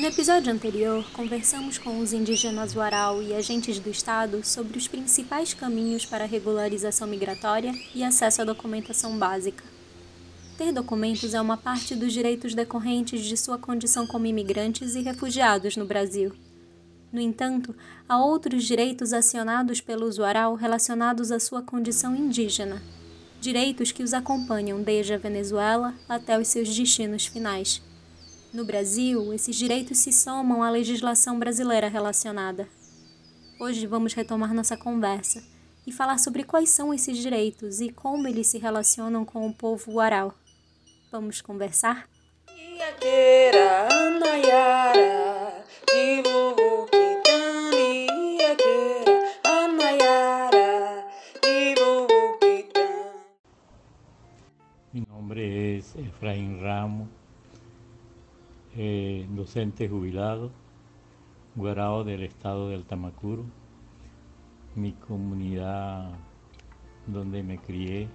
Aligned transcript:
No 0.00 0.06
episódio 0.06 0.50
anterior, 0.50 1.04
conversamos 1.12 1.76
com 1.76 1.98
os 1.98 2.14
indígenas 2.14 2.74
Warau 2.74 3.22
e 3.22 3.34
agentes 3.34 3.78
do 3.78 3.90
Estado 3.90 4.40
sobre 4.42 4.78
os 4.78 4.88
principais 4.88 5.52
caminhos 5.52 6.06
para 6.06 6.24
regularização 6.24 7.06
migratória 7.06 7.74
e 7.94 8.02
acesso 8.02 8.40
à 8.40 8.46
documentação 8.46 9.18
básica. 9.18 9.62
Ter 10.56 10.72
documentos 10.72 11.34
é 11.34 11.40
uma 11.40 11.58
parte 11.58 11.94
dos 11.94 12.14
direitos 12.14 12.54
decorrentes 12.54 13.26
de 13.26 13.36
sua 13.36 13.58
condição 13.58 14.06
como 14.06 14.24
imigrantes 14.24 14.94
e 14.94 15.02
refugiados 15.02 15.76
no 15.76 15.84
Brasil. 15.84 16.32
No 17.12 17.20
entanto, 17.20 17.76
há 18.08 18.24
outros 18.24 18.64
direitos 18.64 19.12
acionados 19.12 19.82
pelo 19.82 20.06
usuário 20.06 20.54
relacionados 20.54 21.30
à 21.30 21.38
sua 21.38 21.60
condição 21.60 22.16
indígena, 22.16 22.82
direitos 23.38 23.92
que 23.92 24.02
os 24.02 24.14
acompanham 24.14 24.80
desde 24.80 25.12
a 25.12 25.18
Venezuela 25.18 25.94
até 26.08 26.40
os 26.40 26.48
seus 26.48 26.74
destinos 26.74 27.26
finais. 27.26 27.82
No 28.52 28.64
Brasil, 28.64 29.32
esses 29.32 29.54
direitos 29.54 29.98
se 29.98 30.12
somam 30.12 30.60
à 30.60 30.70
legislação 30.70 31.38
brasileira 31.38 31.86
relacionada. 31.86 32.66
Hoje 33.60 33.86
vamos 33.86 34.12
retomar 34.12 34.52
nossa 34.52 34.76
conversa 34.76 35.40
e 35.86 35.92
falar 35.92 36.18
sobre 36.18 36.42
quais 36.42 36.68
são 36.70 36.92
esses 36.92 37.16
direitos 37.18 37.80
e 37.80 37.90
como 37.90 38.26
eles 38.26 38.48
se 38.48 38.58
relacionam 38.58 39.24
com 39.24 39.46
o 39.46 39.54
povo 39.54 39.92
Uarau. 39.92 40.34
Vamos 41.12 41.40
conversar? 41.40 42.08
Mi 42.52 42.80
docente 59.40 59.88
jubilado, 59.88 60.50
guarao 61.56 62.04
del 62.04 62.24
estado 62.24 62.68
del 62.68 62.84
Tamacuro, 62.84 63.46
mi 64.76 64.92
comunidad 64.92 66.10
donde 67.06 67.42
me 67.42 67.56
crié, 67.56 68.06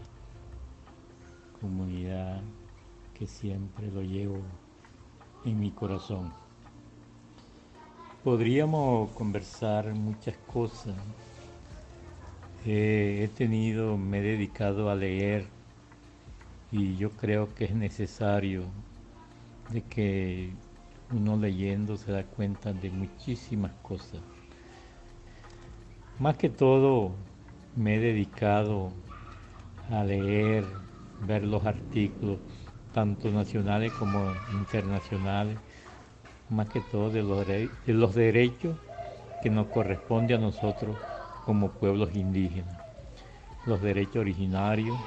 comunidad 1.59 2.41
que 3.17 3.25
siempre 3.25 3.89
lo 3.91 4.03
llevo 4.03 4.37
en 5.45 5.59
mi 5.59 5.71
corazón. 5.71 6.31
Podríamos 8.23 9.09
conversar 9.13 9.95
muchas 9.95 10.37
cosas. 10.45 10.95
Eh, 12.67 13.21
he 13.23 13.27
tenido, 13.29 13.97
me 13.97 14.19
he 14.19 14.21
dedicado 14.21 14.91
a 14.91 14.95
leer 14.95 15.47
y 16.71 16.95
yo 16.97 17.09
creo 17.09 17.51
que 17.55 17.65
es 17.65 17.73
necesario 17.73 18.65
de 19.71 19.81
que 19.81 20.53
uno 21.11 21.37
leyendo 21.37 21.97
se 21.97 22.11
da 22.11 22.23
cuenta 22.23 22.73
de 22.73 22.89
muchísimas 22.89 23.71
cosas. 23.81 24.21
Más 26.19 26.37
que 26.37 26.49
todo 26.49 27.11
me 27.75 27.95
he 27.95 27.99
dedicado 27.99 28.91
a 29.91 30.03
leer, 30.03 30.65
ver 31.27 31.43
los 31.43 31.65
artículos, 31.65 32.39
tanto 32.93 33.29
nacionales 33.29 33.91
como 33.93 34.31
internacionales, 34.53 35.57
más 36.49 36.69
que 36.69 36.79
todo 36.79 37.09
de 37.09 37.23
los, 37.23 37.45
de 37.45 37.69
los 37.87 38.15
derechos 38.15 38.77
que 39.41 39.49
nos 39.49 39.67
corresponde 39.67 40.33
a 40.33 40.37
nosotros 40.37 40.97
como 41.45 41.71
pueblos 41.71 42.15
indígenas, 42.15 42.77
los 43.65 43.81
derechos 43.81 44.17
originarios, 44.17 44.97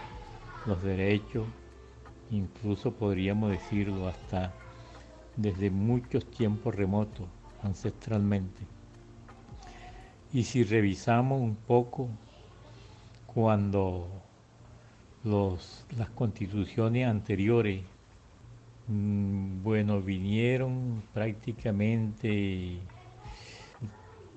los 0.67 0.83
derechos 0.83 1.47
incluso 2.31 2.93
podríamos 2.93 3.51
decirlo 3.51 4.09
hasta 4.09 4.53
desde 5.39 5.71
muchos 5.71 6.29
tiempos 6.31 6.75
remotos, 6.75 7.27
ancestralmente. 7.63 8.61
Y 10.33 10.43
si 10.43 10.65
revisamos 10.65 11.41
un 11.41 11.55
poco 11.55 12.09
cuando 13.27 14.09
los, 15.23 15.87
las 15.97 16.11
constituciones 16.11 17.07
anteriores, 17.07 17.83
mm, 18.89 19.63
bueno, 19.63 20.03
vinieron 20.03 21.05
prácticamente 21.15 22.81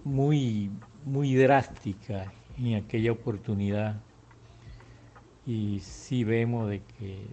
muy, 0.03 0.69
muy 1.03 1.33
drásticas 1.35 2.27
en 2.57 2.75
aquella 2.75 3.11
oportunidad 3.11 3.99
y 5.47 5.79
sí 5.79 6.23
vemos 6.23 6.69
de 6.69 6.81
que 6.83 7.25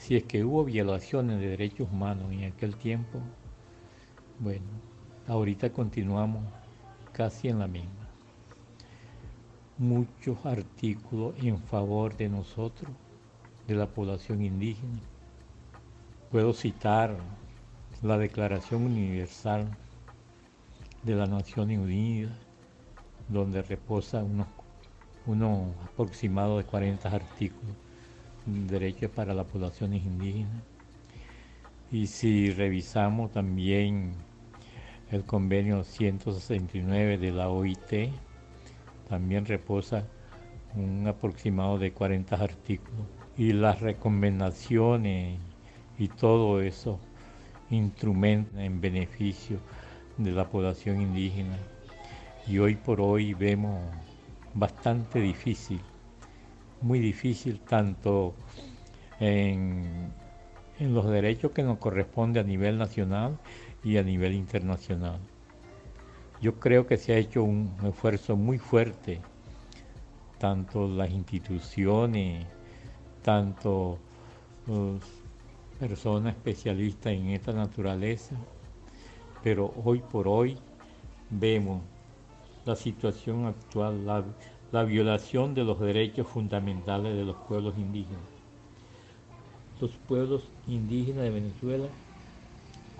si 0.00 0.16
es 0.16 0.24
que 0.24 0.42
hubo 0.42 0.64
violaciones 0.64 1.40
de 1.40 1.48
derechos 1.48 1.86
humanos 1.92 2.32
en 2.32 2.44
aquel 2.44 2.74
tiempo, 2.74 3.20
bueno, 4.38 4.64
ahorita 5.28 5.70
continuamos 5.74 6.42
casi 7.12 7.48
en 7.48 7.58
la 7.58 7.66
misma. 7.66 8.08
Muchos 9.76 10.38
artículos 10.46 11.34
en 11.42 11.58
favor 11.58 12.16
de 12.16 12.30
nosotros, 12.30 12.90
de 13.68 13.74
la 13.74 13.86
población 13.86 14.42
indígena. 14.42 15.00
Puedo 16.30 16.54
citar 16.54 17.18
la 18.02 18.16
Declaración 18.16 18.84
Universal 18.84 19.68
de 21.02 21.14
las 21.14 21.28
Naciones 21.28 21.78
Unidas, 21.78 22.32
donde 23.28 23.60
reposa 23.60 24.24
unos, 24.24 24.46
unos 25.26 25.74
aproximados 25.84 26.64
de 26.64 26.70
40 26.70 27.06
artículos 27.06 27.76
derechos 28.46 29.10
para 29.10 29.34
las 29.34 29.46
poblaciones 29.46 30.04
indígenas. 30.04 30.62
Y 31.92 32.06
si 32.06 32.50
revisamos 32.50 33.32
también 33.32 34.12
el 35.10 35.24
convenio 35.24 35.82
169 35.82 37.18
de 37.18 37.32
la 37.32 37.48
OIT, 37.48 38.12
también 39.08 39.44
reposa 39.44 40.04
un 40.74 41.06
aproximado 41.08 41.78
de 41.78 41.92
40 41.92 42.36
artículos. 42.36 43.06
Y 43.36 43.52
las 43.52 43.80
recomendaciones 43.80 45.38
y 45.98 46.08
todo 46.08 46.60
eso 46.60 47.00
instrumentos 47.70 48.58
en 48.58 48.80
beneficio 48.80 49.58
de 50.16 50.32
la 50.32 50.48
población 50.48 51.00
indígena. 51.00 51.56
Y 52.46 52.58
hoy 52.58 52.76
por 52.76 53.00
hoy 53.00 53.34
vemos 53.34 53.80
bastante 54.54 55.20
difícil 55.20 55.80
muy 56.80 56.98
difícil 56.98 57.60
tanto 57.60 58.34
en, 59.18 60.12
los 60.78 61.06
derechos 61.10 61.52
que 61.52 61.62
nos 61.62 61.78
corresponde 61.78 62.40
a 62.40 62.42
nivel 62.42 62.78
nacional 62.78 63.38
y 63.84 63.98
a 63.98 64.02
nivel 64.02 64.32
internacional. 64.32 65.18
Yo 66.40 66.58
creo 66.58 66.86
que 66.86 66.96
se 66.96 67.12
ha 67.12 67.18
hecho 67.18 67.42
un 67.42 67.70
esfuerzo 67.84 68.34
muy 68.34 68.56
fuerte, 68.56 69.20
tanto 70.38 70.88
las 70.88 71.10
instituciones, 71.10 72.46
tanto 73.22 73.98
personas 75.78 76.34
especialistas 76.34 77.12
en 77.12 77.28
esta 77.28 77.52
naturaleza, 77.52 78.36
pero 79.42 79.74
hoy 79.84 80.00
por 80.00 80.28
hoy 80.28 80.56
vemos 81.28 81.82
la 82.64 82.76
situación 82.76 83.46
actual, 83.46 84.06
la 84.72 84.84
violación 84.84 85.54
de 85.54 85.64
los 85.64 85.80
derechos 85.80 86.26
fundamentales 86.28 87.16
de 87.16 87.24
los 87.24 87.36
pueblos 87.36 87.74
indígenas. 87.76 88.22
Los 89.80 89.90
pueblos 90.06 90.42
indígenas 90.68 91.24
de 91.24 91.30
Venezuela 91.30 91.88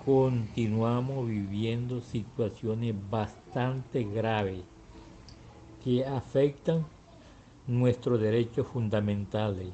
continuamos 0.05 1.27
viviendo 1.27 2.01
situaciones 2.01 2.95
bastante 3.09 4.03
graves 4.03 4.61
que 5.83 6.05
afectan 6.05 6.85
nuestros 7.67 8.19
derechos 8.19 8.67
fundamentales 8.67 9.67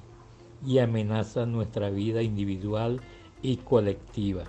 y 0.65 0.79
amenazan 0.79 1.51
nuestra 1.51 1.89
vida 1.89 2.21
individual 2.21 2.99
y 3.41 3.57
colectiva. 3.57 4.43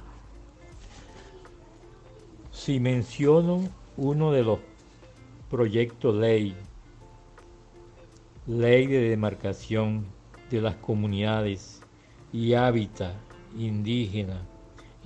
Si 2.50 2.80
menciono 2.80 3.68
uno 3.96 4.32
de 4.32 4.42
los 4.42 4.58
proyectos 5.48 6.14
ley 6.14 6.54
ley 8.48 8.86
de 8.86 9.10
demarcación 9.10 10.06
de 10.50 10.62
las 10.62 10.74
comunidades 10.76 11.82
y 12.32 12.54
hábitat 12.54 13.14
indígena, 13.58 14.40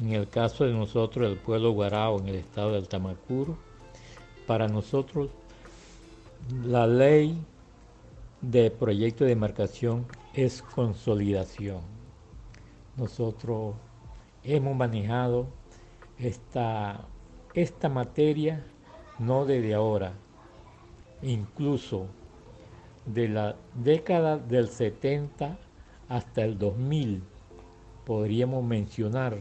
en 0.00 0.12
el 0.12 0.28
caso 0.28 0.64
de 0.64 0.72
nosotros 0.72 1.28
el 1.28 1.38
pueblo 1.38 1.72
Guarao 1.72 2.20
en 2.20 2.28
el 2.28 2.36
estado 2.36 2.74
del 2.74 2.86
Tamacuro, 2.86 3.58
para 4.46 4.68
nosotros 4.68 5.30
la 6.64 6.86
ley 6.86 7.36
de 8.42 8.70
proyecto 8.70 9.24
de 9.24 9.30
demarcación 9.30 10.06
es 10.34 10.62
consolidación. 10.62 11.80
Nosotros 12.96 13.74
hemos 14.44 14.76
manejado 14.76 15.48
esta, 16.16 17.08
esta 17.54 17.88
materia 17.88 18.64
no 19.18 19.46
desde 19.46 19.74
ahora, 19.74 20.12
incluso 21.22 22.06
de 23.06 23.28
la 23.28 23.56
década 23.74 24.38
del 24.38 24.68
70 24.68 25.56
hasta 26.08 26.44
el 26.44 26.58
2000, 26.58 27.22
podríamos 28.04 28.64
mencionar, 28.64 29.38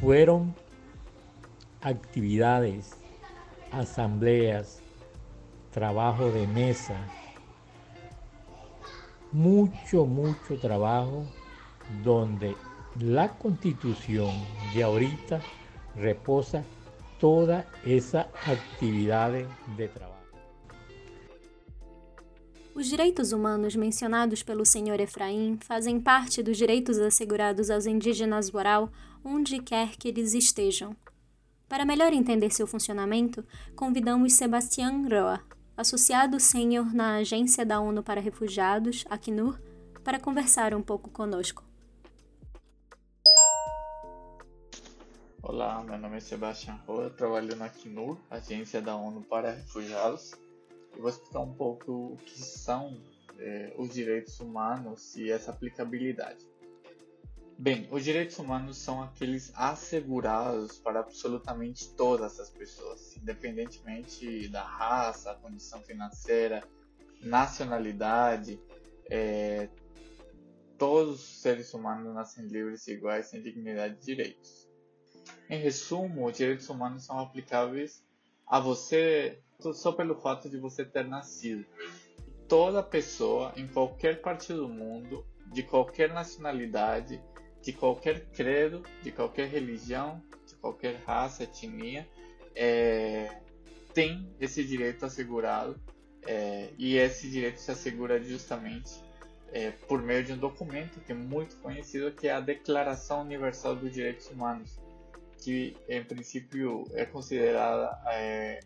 fueron 0.00 0.54
actividades, 1.80 2.96
asambleas, 3.72 4.80
trabajo 5.72 6.30
de 6.30 6.46
mesa, 6.46 6.96
mucho, 9.32 10.06
mucho 10.06 10.58
trabajo 10.60 11.24
donde 12.04 12.54
la 13.00 13.28
constitución 13.30 14.30
de 14.72 14.84
ahorita 14.84 15.40
reposa 15.96 16.62
toda 17.18 17.66
essa 17.84 18.28
atividade 18.46 19.46
de 19.76 19.88
trabalho. 19.88 20.13
Os 22.74 22.86
direitos 22.86 23.30
humanos 23.30 23.76
mencionados 23.76 24.42
pelo 24.42 24.66
senhor 24.66 24.98
Efraim 24.98 25.56
fazem 25.60 26.00
parte 26.00 26.42
dos 26.42 26.56
direitos 26.56 26.98
assegurados 26.98 27.70
aos 27.70 27.86
indígenas 27.86 28.50
rural 28.50 28.90
onde 29.24 29.60
quer 29.60 29.96
que 29.96 30.08
eles 30.08 30.34
estejam. 30.34 30.96
Para 31.68 31.84
melhor 31.84 32.12
entender 32.12 32.50
seu 32.50 32.66
funcionamento, 32.66 33.46
convidamos 33.76 34.32
Sebastián 34.32 35.06
Roa, 35.08 35.40
associado 35.76 36.40
sênior 36.40 36.92
na 36.92 37.18
Agência 37.18 37.64
da 37.64 37.78
ONU 37.78 38.02
para 38.02 38.20
Refugiados, 38.20 39.04
Acnur, 39.08 39.56
para 40.02 40.18
conversar 40.18 40.74
um 40.74 40.82
pouco 40.82 41.08
conosco. 41.10 41.62
Olá, 45.40 45.80
meu 45.84 45.96
nome 45.96 46.16
é 46.16 46.20
Sebastião 46.20 46.76
Roa, 46.88 47.08
trabalho 47.08 47.54
na 47.54 47.66
Acnur, 47.66 48.18
Agência 48.28 48.82
da 48.82 48.96
ONU 48.96 49.22
para 49.22 49.52
Refugiados, 49.52 50.32
e 50.96 51.00
vou 51.00 51.10
explicar 51.10 51.40
um 51.40 51.54
pouco 51.54 51.92
o 51.92 52.16
que 52.16 52.40
são 52.40 53.00
é, 53.38 53.74
os 53.78 53.92
direitos 53.92 54.38
humanos 54.40 55.16
e 55.16 55.30
essa 55.30 55.50
aplicabilidade. 55.50 56.46
Bem, 57.56 57.88
os 57.90 58.02
direitos 58.02 58.36
humanos 58.38 58.78
são 58.78 59.00
aqueles 59.00 59.52
assegurados 59.54 60.78
para 60.78 61.00
absolutamente 61.00 61.88
todas 61.90 62.40
as 62.40 62.50
pessoas, 62.50 63.16
independentemente 63.16 64.48
da 64.48 64.62
raça, 64.62 65.34
condição 65.36 65.80
financeira, 65.82 66.64
nacionalidade. 67.20 68.60
É, 69.08 69.68
todos 70.76 71.20
os 71.20 71.40
seres 71.40 71.72
humanos 71.72 72.12
nascem 72.12 72.44
livres 72.46 72.88
e 72.88 72.92
iguais, 72.92 73.26
sem 73.26 73.40
dignidade 73.40 73.98
e 74.02 74.04
direitos. 74.04 74.68
Em 75.48 75.60
resumo, 75.60 76.26
os 76.26 76.36
direitos 76.36 76.68
humanos 76.68 77.04
são 77.04 77.20
aplicáveis 77.20 78.02
a 78.46 78.58
você 78.58 79.38
só 79.58 79.92
pelo 79.92 80.14
fato 80.16 80.48
de 80.48 80.58
você 80.58 80.84
ter 80.84 81.06
nascido. 81.06 81.64
Toda 82.48 82.82
pessoa, 82.82 83.52
em 83.56 83.66
qualquer 83.66 84.20
parte 84.20 84.52
do 84.52 84.68
mundo, 84.68 85.24
de 85.52 85.62
qualquer 85.62 86.12
nacionalidade, 86.12 87.20
de 87.62 87.72
qualquer 87.72 88.26
credo, 88.26 88.82
de 89.02 89.10
qualquer 89.10 89.48
religião, 89.48 90.22
de 90.46 90.54
qualquer 90.56 90.96
raça, 91.06 91.44
etnia, 91.44 92.06
é, 92.54 93.40
tem 93.94 94.28
esse 94.38 94.62
direito 94.64 95.06
assegurado 95.06 95.80
é, 96.26 96.70
e 96.78 96.96
esse 96.96 97.30
direito 97.30 97.60
se 97.60 97.70
assegura 97.70 98.22
justamente 98.22 99.02
é, 99.52 99.70
por 99.70 100.02
meio 100.02 100.24
de 100.24 100.32
um 100.32 100.36
documento 100.36 101.00
que 101.00 101.12
é 101.12 101.14
muito 101.14 101.56
conhecido, 101.56 102.12
que 102.12 102.26
é 102.26 102.32
a 102.32 102.40
Declaração 102.40 103.22
Universal 103.22 103.76
dos 103.76 103.92
Direitos 103.92 104.28
Humanos, 104.28 104.78
que 105.38 105.76
em 105.88 106.02
princípio 106.02 106.84
é 106.92 107.04
considerada 107.04 107.96
é, 108.08 108.60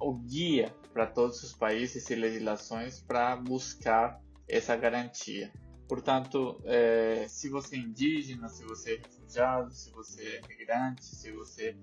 o 0.00 0.14
guia 0.14 0.74
para 0.92 1.06
todos 1.06 1.42
os 1.42 1.52
países 1.52 2.08
e 2.10 2.14
legislações 2.14 3.00
para 3.00 3.36
buscar 3.36 4.20
essa 4.48 4.76
garantia. 4.76 5.52
Portanto, 5.88 6.60
é, 6.64 7.26
se 7.28 7.48
você 7.48 7.76
é 7.76 7.78
indígena, 7.78 8.48
se 8.48 8.64
você 8.64 8.94
é 8.94 8.96
refugiado, 8.96 9.72
se 9.72 9.90
você 9.90 10.40
é 10.42 10.48
migrante, 10.48 11.04
se 11.04 11.30
você 11.32 11.76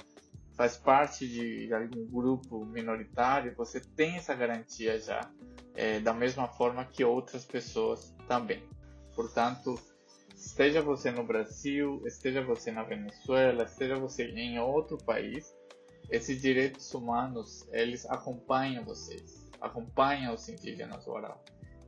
faz 0.55 0.77
parte 0.77 1.27
de 1.27 1.73
algum 1.73 2.05
grupo 2.07 2.65
minoritário, 2.65 3.55
você 3.55 3.79
tem 3.79 4.17
essa 4.17 4.33
garantia 4.33 4.99
já, 4.99 5.31
é, 5.75 5.99
da 5.99 6.13
mesma 6.13 6.47
forma 6.47 6.85
que 6.85 7.03
outras 7.03 7.45
pessoas 7.45 8.13
também. 8.27 8.63
Portanto, 9.15 9.79
esteja 10.35 10.81
você 10.81 11.11
no 11.11 11.23
Brasil, 11.23 12.01
esteja 12.05 12.41
você 12.41 12.71
na 12.71 12.83
Venezuela, 12.83 13.63
esteja 13.63 13.95
você 13.95 14.25
em 14.25 14.59
outro 14.59 14.97
país, 14.97 15.53
esses 16.11 16.41
direitos 16.41 16.93
humanos 16.93 17.67
eles 17.71 18.05
acompanham 18.05 18.83
vocês, 18.83 19.49
acompanham 19.59 20.33
os 20.33 20.47
indígenas 20.47 21.07
oral 21.07 21.43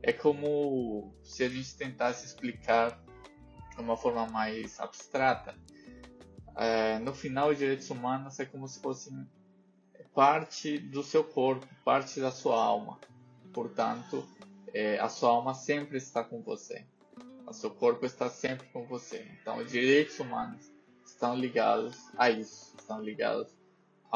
é 0.06 0.12
como 0.12 1.14
se 1.22 1.42
a 1.44 1.48
gente 1.48 1.76
tentasse 1.76 2.26
explicar 2.26 3.02
de 3.74 3.80
uma 3.80 3.96
forma 3.96 4.26
mais 4.26 4.78
abstrata. 4.78 5.56
É, 6.56 6.98
no 6.98 7.14
final, 7.14 7.48
os 7.48 7.58
direitos 7.58 7.88
humanos 7.88 8.38
é 8.38 8.44
como 8.44 8.68
se 8.68 8.80
fossem 8.80 9.26
parte 10.14 10.78
do 10.78 11.02
seu 11.02 11.24
corpo, 11.24 11.66
parte 11.82 12.20
da 12.20 12.30
sua 12.30 12.62
alma. 12.62 13.00
Portanto, 13.54 14.28
é, 14.74 14.98
a 15.00 15.08
sua 15.08 15.30
alma 15.30 15.54
sempre 15.54 15.96
está 15.96 16.22
com 16.22 16.42
você. 16.42 16.84
O 17.46 17.52
seu 17.54 17.70
corpo 17.70 18.04
está 18.04 18.28
sempre 18.28 18.68
com 18.68 18.86
você. 18.86 19.26
Então, 19.40 19.56
os 19.56 19.72
direitos 19.72 20.20
humanos 20.20 20.70
estão 21.04 21.34
ligados 21.34 21.96
a 22.18 22.28
isso, 22.28 22.74
estão 22.78 23.00
ligados 23.02 23.50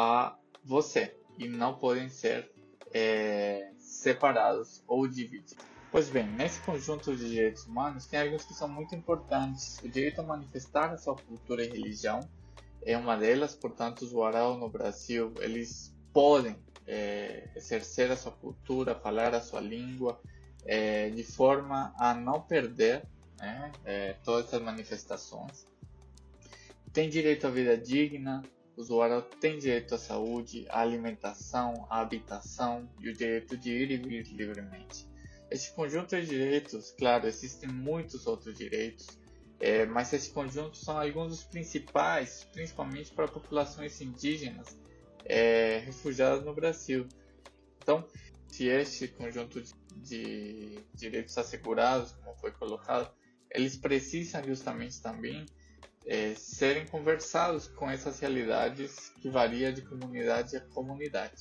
a 0.00 0.38
você 0.64 1.12
e 1.36 1.48
não 1.48 1.74
podem 1.74 2.08
ser 2.08 2.48
é, 2.94 3.72
separados 3.78 4.80
ou 4.86 5.08
divididos. 5.08 5.56
Pois 5.90 6.08
bem, 6.08 6.24
nesse 6.24 6.60
conjunto 6.60 7.16
de 7.16 7.28
direitos 7.28 7.66
humanos 7.66 8.06
tem 8.06 8.20
alguns 8.20 8.44
que 8.44 8.54
são 8.54 8.68
muito 8.68 8.94
importantes. 8.94 9.80
O 9.82 9.88
direito 9.88 10.20
a 10.20 10.22
manifestar 10.24 10.92
a 10.92 10.96
sua 10.96 11.16
cultura 11.16 11.64
e 11.64 11.68
religião 11.68 12.20
é 12.82 12.96
uma 12.96 13.16
delas, 13.16 13.56
portanto, 13.56 14.02
os 14.02 14.12
Warau 14.12 14.56
no 14.56 14.68
Brasil, 14.68 15.34
eles 15.40 15.92
podem 16.12 16.56
é, 16.86 17.48
exercer 17.56 18.08
a 18.12 18.16
sua 18.16 18.30
cultura, 18.30 18.94
falar 18.94 19.34
a 19.34 19.40
sua 19.40 19.60
língua, 19.60 20.20
é, 20.64 21.10
de 21.10 21.24
forma 21.24 21.92
a 21.98 22.14
não 22.14 22.40
perder 22.40 23.04
né, 23.36 23.72
é, 23.84 24.12
todas 24.22 24.46
essas 24.46 24.62
manifestações. 24.62 25.66
Tem 26.92 27.10
direito 27.10 27.48
à 27.48 27.50
vida 27.50 27.76
digna, 27.76 28.44
o 28.78 28.80
usuário 28.80 29.22
tem 29.40 29.58
direito 29.58 29.96
à 29.96 29.98
saúde, 29.98 30.64
à 30.68 30.82
alimentação, 30.82 31.84
à 31.90 32.00
habitação 32.00 32.88
e 33.00 33.08
o 33.08 33.12
direito 33.12 33.56
de 33.56 33.70
ir 33.72 33.90
e 33.90 33.96
vir 33.96 34.22
livremente. 34.28 35.04
Esse 35.50 35.72
conjunto 35.72 36.14
de 36.14 36.24
direitos, 36.24 36.94
claro, 36.96 37.26
existem 37.26 37.68
muitos 37.68 38.24
outros 38.24 38.56
direitos, 38.56 39.08
é, 39.58 39.84
mas 39.84 40.12
esse 40.12 40.30
conjunto 40.30 40.76
são 40.76 40.96
alguns 40.96 41.30
dos 41.30 41.42
principais, 41.42 42.46
principalmente 42.52 43.10
para 43.10 43.26
populações 43.26 44.00
indígenas 44.00 44.78
é, 45.24 45.78
refugiadas 45.78 46.44
no 46.44 46.54
Brasil. 46.54 47.08
Então, 47.82 48.06
se 48.46 48.66
este 48.66 49.08
conjunto 49.08 49.60
de 49.96 50.84
direitos 50.94 51.36
assegurados, 51.36 52.12
como 52.12 52.36
foi 52.36 52.52
colocado, 52.52 53.12
eles 53.50 53.76
precisam 53.76 54.44
justamente 54.44 55.02
também 55.02 55.44
é, 56.08 56.34
serem 56.34 56.86
conversados 56.86 57.68
com 57.68 57.88
essas 57.88 58.18
realidades 58.18 59.12
que 59.20 59.28
variam 59.28 59.72
de 59.72 59.82
comunidade 59.82 60.56
a 60.56 60.60
comunidade. 60.60 61.36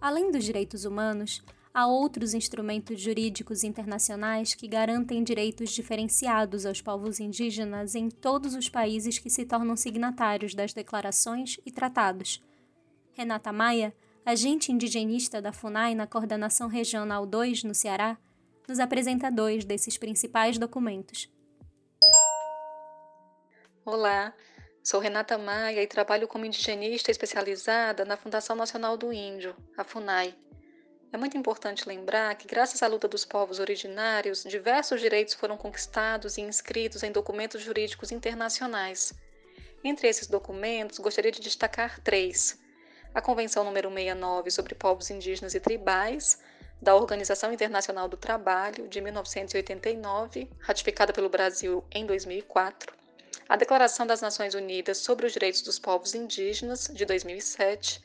Além 0.00 0.30
dos 0.30 0.42
direitos 0.42 0.86
humanos, 0.86 1.44
há 1.72 1.86
outros 1.86 2.32
instrumentos 2.32 2.98
jurídicos 2.98 3.62
internacionais 3.62 4.54
que 4.54 4.66
garantem 4.66 5.22
direitos 5.22 5.70
diferenciados 5.70 6.64
aos 6.64 6.80
povos 6.80 7.20
indígenas 7.20 7.94
em 7.94 8.08
todos 8.08 8.54
os 8.54 8.70
países 8.70 9.18
que 9.18 9.28
se 9.28 9.44
tornam 9.44 9.76
signatários 9.76 10.54
das 10.54 10.72
declarações 10.72 11.60
e 11.66 11.70
tratados. 11.70 12.42
Renata 13.12 13.52
Maia, 13.52 13.94
agente 14.24 14.72
indigenista 14.72 15.42
da 15.42 15.52
FUNAI 15.52 15.94
na 15.94 16.06
Coordenação 16.06 16.68
Regional 16.68 17.26
2 17.26 17.64
no 17.64 17.74
Ceará, 17.74 18.18
nos 18.66 18.78
apresenta 18.80 19.30
dois 19.30 19.64
desses 19.64 19.98
principais 19.98 20.58
documentos. 20.58 21.30
Olá, 23.88 24.34
sou 24.82 24.98
Renata 24.98 25.38
Maia 25.38 25.80
e 25.80 25.86
trabalho 25.86 26.26
como 26.26 26.44
indigenista 26.44 27.08
especializada 27.08 28.04
na 28.04 28.16
Fundação 28.16 28.56
Nacional 28.56 28.96
do 28.96 29.12
Índio, 29.12 29.54
a 29.76 29.84
FUNAI. 29.84 30.36
É 31.12 31.16
muito 31.16 31.38
importante 31.38 31.88
lembrar 31.88 32.34
que, 32.34 32.48
graças 32.48 32.82
à 32.82 32.88
luta 32.88 33.06
dos 33.06 33.24
povos 33.24 33.60
originários, 33.60 34.42
diversos 34.42 35.00
direitos 35.00 35.34
foram 35.34 35.56
conquistados 35.56 36.36
e 36.36 36.40
inscritos 36.40 37.04
em 37.04 37.12
documentos 37.12 37.62
jurídicos 37.62 38.10
internacionais. 38.10 39.14
Entre 39.84 40.08
esses 40.08 40.26
documentos, 40.26 40.98
gostaria 40.98 41.30
de 41.30 41.40
destacar 41.40 42.00
três: 42.00 42.58
a 43.14 43.22
Convenção 43.22 43.62
número 43.62 43.88
69 43.88 44.50
sobre 44.50 44.74
Povos 44.74 45.10
Indígenas 45.10 45.54
e 45.54 45.60
Tribais, 45.60 46.42
da 46.82 46.96
Organização 46.96 47.52
Internacional 47.52 48.08
do 48.08 48.16
Trabalho, 48.16 48.88
de 48.88 49.00
1989, 49.00 50.50
ratificada 50.58 51.12
pelo 51.12 51.28
Brasil 51.28 51.84
em 51.92 52.04
2004, 52.04 53.05
a 53.48 53.54
Declaração 53.54 54.06
das 54.06 54.20
Nações 54.20 54.54
Unidas 54.54 54.98
sobre 54.98 55.24
os 55.24 55.32
Direitos 55.32 55.62
dos 55.62 55.78
Povos 55.78 56.14
Indígenas, 56.14 56.90
de 56.92 57.04
2007, 57.04 58.04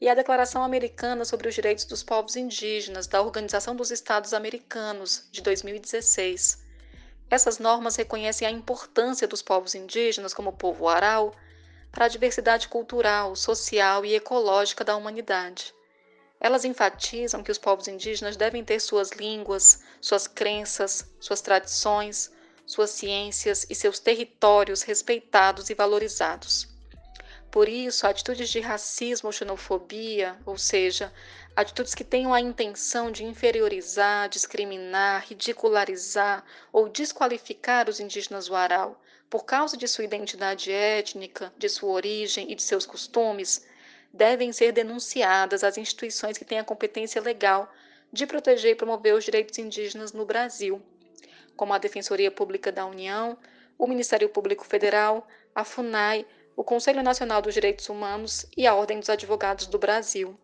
e 0.00 0.08
a 0.08 0.14
Declaração 0.14 0.62
Americana 0.62 1.26
sobre 1.26 1.46
os 1.46 1.54
Direitos 1.54 1.84
dos 1.84 2.02
Povos 2.02 2.36
Indígenas 2.36 3.06
da 3.06 3.20
Organização 3.20 3.76
dos 3.76 3.90
Estados 3.90 4.32
Americanos, 4.32 5.28
de 5.30 5.42
2016. 5.42 6.64
Essas 7.28 7.58
normas 7.58 7.96
reconhecem 7.96 8.48
a 8.48 8.50
importância 8.50 9.28
dos 9.28 9.42
povos 9.42 9.74
indígenas 9.74 10.32
como 10.32 10.54
povo 10.54 10.88
aral 10.88 11.34
para 11.92 12.06
a 12.06 12.08
diversidade 12.08 12.68
cultural, 12.68 13.36
social 13.36 14.06
e 14.06 14.14
ecológica 14.14 14.84
da 14.84 14.96
humanidade. 14.96 15.74
Elas 16.40 16.64
enfatizam 16.64 17.42
que 17.42 17.52
os 17.52 17.58
povos 17.58 17.88
indígenas 17.88 18.38
devem 18.38 18.64
ter 18.64 18.80
suas 18.80 19.10
línguas, 19.10 19.82
suas 20.00 20.26
crenças, 20.26 21.06
suas 21.20 21.42
tradições, 21.42 22.32
suas 22.68 22.90
ciências 22.90 23.66
e 23.70 23.74
seus 23.74 23.98
territórios 23.98 24.82
respeitados 24.82 25.70
e 25.70 25.74
valorizados. 25.74 26.68
Por 27.50 27.66
isso, 27.66 28.06
atitudes 28.06 28.50
de 28.50 28.60
racismo 28.60 29.28
ou 29.28 29.32
xenofobia, 29.32 30.38
ou 30.44 30.58
seja, 30.58 31.10
atitudes 31.56 31.94
que 31.94 32.04
tenham 32.04 32.34
a 32.34 32.42
intenção 32.42 33.10
de 33.10 33.24
inferiorizar, 33.24 34.28
discriminar, 34.28 35.24
ridicularizar 35.26 36.44
ou 36.70 36.90
desqualificar 36.90 37.88
os 37.88 38.00
indígenas 38.00 38.50
Warau 38.50 39.00
por 39.30 39.46
causa 39.46 39.74
de 39.74 39.88
sua 39.88 40.04
identidade 40.04 40.70
étnica, 40.70 41.50
de 41.56 41.70
sua 41.70 41.90
origem 41.90 42.52
e 42.52 42.54
de 42.54 42.62
seus 42.62 42.84
costumes, 42.84 43.66
devem 44.12 44.52
ser 44.52 44.72
denunciadas 44.72 45.64
às 45.64 45.78
instituições 45.78 46.36
que 46.36 46.44
têm 46.44 46.58
a 46.58 46.64
competência 46.64 47.22
legal 47.22 47.72
de 48.12 48.26
proteger 48.26 48.72
e 48.72 48.76
promover 48.76 49.14
os 49.14 49.24
direitos 49.24 49.58
indígenas 49.58 50.12
no 50.12 50.26
Brasil, 50.26 50.82
como 51.58 51.74
a 51.74 51.78
Defensoria 51.78 52.30
Pública 52.30 52.72
da 52.72 52.86
União, 52.86 53.36
o 53.76 53.86
Ministério 53.86 54.30
Público 54.30 54.64
Federal, 54.64 55.28
a 55.54 55.62
FUNAI, 55.62 56.26
o 56.56 56.64
Conselho 56.64 57.02
Nacional 57.02 57.42
dos 57.42 57.52
Direitos 57.52 57.90
Humanos 57.90 58.46
e 58.56 58.66
a 58.66 58.74
Ordem 58.74 58.98
dos 58.98 59.10
Advogados 59.10 59.66
do 59.66 59.78
Brasil. 59.78 60.38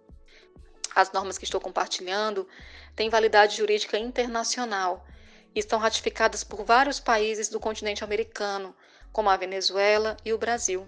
As 0.94 1.10
normas 1.10 1.38
que 1.38 1.44
estou 1.44 1.58
compartilhando 1.58 2.46
têm 2.94 3.08
validade 3.08 3.56
jurídica 3.56 3.96
internacional 3.96 5.06
e 5.54 5.58
estão 5.58 5.78
ratificadas 5.78 6.44
por 6.44 6.62
vários 6.64 7.00
países 7.00 7.48
do 7.48 7.58
continente 7.58 8.04
americano, 8.04 8.76
como 9.10 9.30
a 9.30 9.36
Venezuela 9.38 10.18
e 10.22 10.34
o 10.34 10.38
Brasil. 10.38 10.86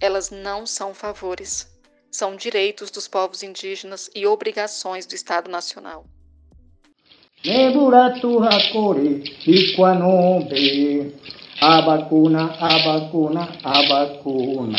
Elas 0.00 0.30
não 0.30 0.66
são 0.66 0.92
favores 0.92 1.70
são 2.10 2.34
direitos 2.34 2.90
dos 2.90 3.06
povos 3.06 3.42
indígenas 3.42 4.10
e 4.14 4.26
obrigações 4.26 5.06
do 5.06 5.14
Estado 5.14 5.48
Nacional. 5.48 6.04
Abacuna, 11.58 12.52
abacuna, 12.60 13.48
abacuna. 13.64 14.76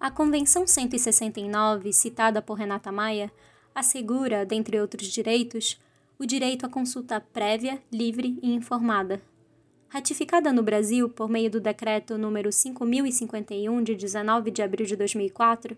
A 0.00 0.10
Convenção 0.10 0.66
169, 0.66 1.92
citada 1.92 2.42
por 2.42 2.58
Renata 2.58 2.90
Maia, 2.90 3.30
assegura, 3.72 4.44
dentre 4.44 4.80
outros 4.80 5.06
direitos, 5.06 5.78
o 6.18 6.26
direito 6.26 6.66
à 6.66 6.68
consulta 6.68 7.20
prévia, 7.20 7.80
livre 7.92 8.36
e 8.42 8.52
informada, 8.52 9.22
Ratificada 9.90 10.52
no 10.52 10.62
Brasil 10.62 11.08
por 11.08 11.30
meio 11.30 11.50
do 11.50 11.62
Decreto 11.62 12.18
número 12.18 12.52
5051 12.52 13.82
de 13.82 13.94
19 13.94 14.50
de 14.50 14.60
abril 14.60 14.86
de 14.86 14.94
2004, 14.94 15.74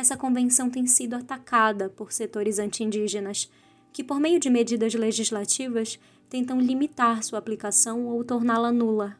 essa 0.00 0.16
convenção 0.16 0.70
tem 0.70 0.86
sido 0.86 1.14
atacada 1.14 1.90
por 1.90 2.10
setores 2.10 2.58
anti-indígenas, 2.58 3.50
que, 3.92 4.02
por 4.02 4.18
meio 4.18 4.40
de 4.40 4.48
medidas 4.48 4.94
legislativas, 4.94 5.98
tentam 6.28 6.58
limitar 6.58 7.22
sua 7.22 7.38
aplicação 7.38 8.06
ou 8.06 8.24
torná-la 8.24 8.72
nula. 8.72 9.16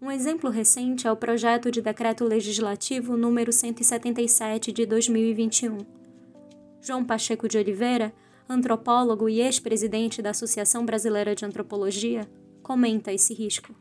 Um 0.00 0.10
exemplo 0.10 0.50
recente 0.50 1.06
é 1.06 1.12
o 1.12 1.16
projeto 1.16 1.70
de 1.70 1.80
decreto 1.80 2.24
legislativo 2.24 3.16
número 3.16 3.52
177 3.52 4.72
de 4.72 4.84
2021. 4.84 5.78
João 6.80 7.04
Pacheco 7.04 7.46
de 7.46 7.56
Oliveira, 7.56 8.12
antropólogo 8.48 9.28
e 9.28 9.40
ex-presidente 9.40 10.20
da 10.20 10.30
Associação 10.30 10.84
Brasileira 10.84 11.36
de 11.36 11.44
Antropologia, 11.44 12.28
comenta 12.60 13.12
esse 13.12 13.32
risco. 13.34 13.72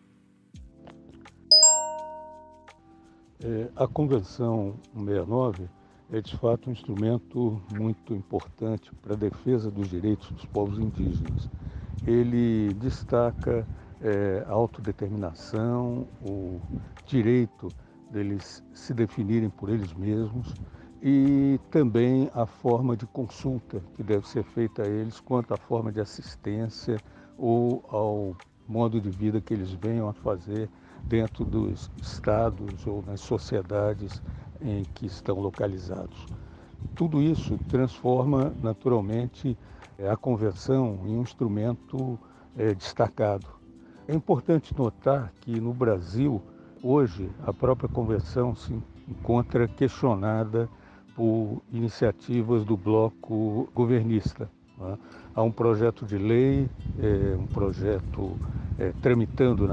É, 3.44 3.72
a 3.76 3.88
Convenção 3.88 4.80
69 4.94 5.81
é 6.12 6.20
de 6.20 6.36
fato 6.36 6.70
um 6.70 6.74
instrumento 6.74 7.62
muito 7.70 8.14
importante 8.14 8.92
para 9.02 9.14
a 9.14 9.18
defesa 9.18 9.72
dos 9.72 9.90
direitos 9.90 10.30
dos 10.32 10.46
povos 10.46 10.78
indígenas. 10.78 11.50
Ele 12.06 12.74
destaca 12.74 13.66
é, 14.02 14.44
a 14.46 14.52
autodeterminação, 14.52 16.08
o 16.22 16.60
direito 17.06 17.74
deles 18.12 18.62
se 18.74 18.94
definirem 18.94 19.50
por 19.50 19.70
eles 19.70 19.94
mesmos 19.94 20.58
e 21.02 21.58
também 21.72 22.30
a 22.34 22.46
forma 22.46 22.98
de 22.98 23.08
consulta 23.08 23.82
que 23.96 24.04
deve 24.04 24.28
ser 24.28 24.44
feita 24.44 24.84
a 24.84 24.88
eles 24.88 25.20
quanto 25.22 25.54
à 25.54 25.58
forma 25.58 25.92
de 25.92 26.02
assistência 26.02 27.02
ou 27.38 27.84
ao 27.90 28.36
modo 28.68 29.00
de 29.00 29.10
vida 29.10 29.40
que 29.40 29.54
eles 29.54 29.72
venham 29.72 30.10
a 30.10 30.14
fazer 30.14 30.70
dentro 31.08 31.46
dos 31.46 31.90
estados 32.02 32.86
ou 32.86 33.02
nas 33.02 33.22
sociedades 33.22 34.22
em 34.62 34.84
que 34.94 35.06
estão 35.06 35.40
localizados. 35.40 36.26
Tudo 36.96 37.22
isso 37.22 37.58
transforma 37.70 38.54
naturalmente 38.62 39.58
eh, 39.98 40.10
a 40.10 40.18
conversão 40.18 41.00
em 41.06 41.18
um 41.18 41.22
instrumento 41.22 42.20
é, 42.58 42.74
destacado. 42.74 43.48
É 44.08 44.14
importante 44.14 44.76
notar 44.78 45.32
que 45.42 45.60
no 45.60 45.74
Brasil, 45.74 46.42
hoje, 46.84 47.30
a 47.46 47.54
própria 47.54 47.88
conversão 47.88 48.56
se 48.56 48.74
encontra 49.08 49.68
questionada 49.68 50.70
por 51.16 51.62
iniciativas 51.72 52.66
do 52.66 52.76
bloco 52.76 53.70
governista. 53.74 54.50
Né? 54.78 54.98
Há 55.36 55.42
um 55.44 55.52
projeto 55.52 56.06
de 56.06 56.18
lei, 56.18 56.70
é, 57.00 57.36
um 57.38 57.48
projeto 57.48 58.38
é, 58.78 58.92
tramitando 59.02 59.68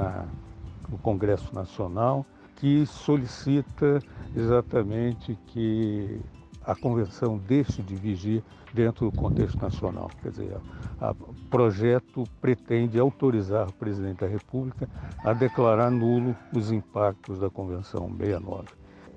no 0.88 0.98
Congresso 0.98 1.54
Nacional 1.54 2.24
que 2.58 2.84
solicita 2.86 4.00
exatamente 4.36 5.38
que 5.46 6.20
a 6.64 6.74
convenção 6.74 7.38
deixe 7.38 7.82
de 7.82 7.94
vigir 7.94 8.42
dentro 8.74 9.08
do 9.08 9.16
contexto 9.16 9.62
nacional. 9.62 10.10
Quer 10.20 10.30
dizer, 10.30 10.56
o 11.00 11.48
projeto 11.48 12.24
pretende 12.40 12.98
autorizar 12.98 13.68
o 13.68 13.72
presidente 13.72 14.20
da 14.20 14.26
República 14.26 14.88
a 15.24 15.32
declarar 15.32 15.90
nulo 15.90 16.36
os 16.52 16.72
impactos 16.72 17.38
da 17.38 17.48
Convenção 17.48 18.10
69. 18.18 18.66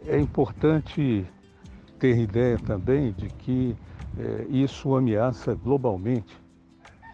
É 0.05 0.19
importante 0.19 1.25
ter 1.99 2.17
ideia 2.17 2.59
também 2.59 3.11
de 3.11 3.27
que 3.27 3.75
é, 4.19 4.45
isso 4.49 4.95
ameaça 4.95 5.55
globalmente 5.55 6.39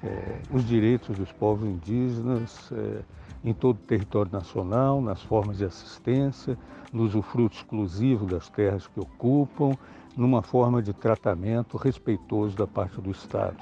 é, 0.03 0.39
os 0.51 0.65
direitos 0.65 1.17
dos 1.17 1.31
povos 1.31 1.67
indígenas 1.67 2.69
é, 2.74 3.01
em 3.48 3.54
todo 3.54 3.77
o 3.77 3.88
território 3.88 4.30
nacional, 4.30 5.01
nas 5.01 5.24
formas 5.24 5.58
de 5.58 5.63
assistência, 5.63 6.58
no 6.92 7.04
usufruto 7.04 7.56
exclusivo 7.56 8.25
das 8.25 8.50
terras 8.50 8.88
que 8.88 9.00
ocupam, 9.00 9.72
numa 10.18 10.42
forma 10.42 10.82
de 10.82 10.92
tratamento 10.92 11.77
respeitoso 11.77 12.58
da 12.58 12.68
parte 12.68 13.00
do 13.00 13.10
Estado. 13.10 13.56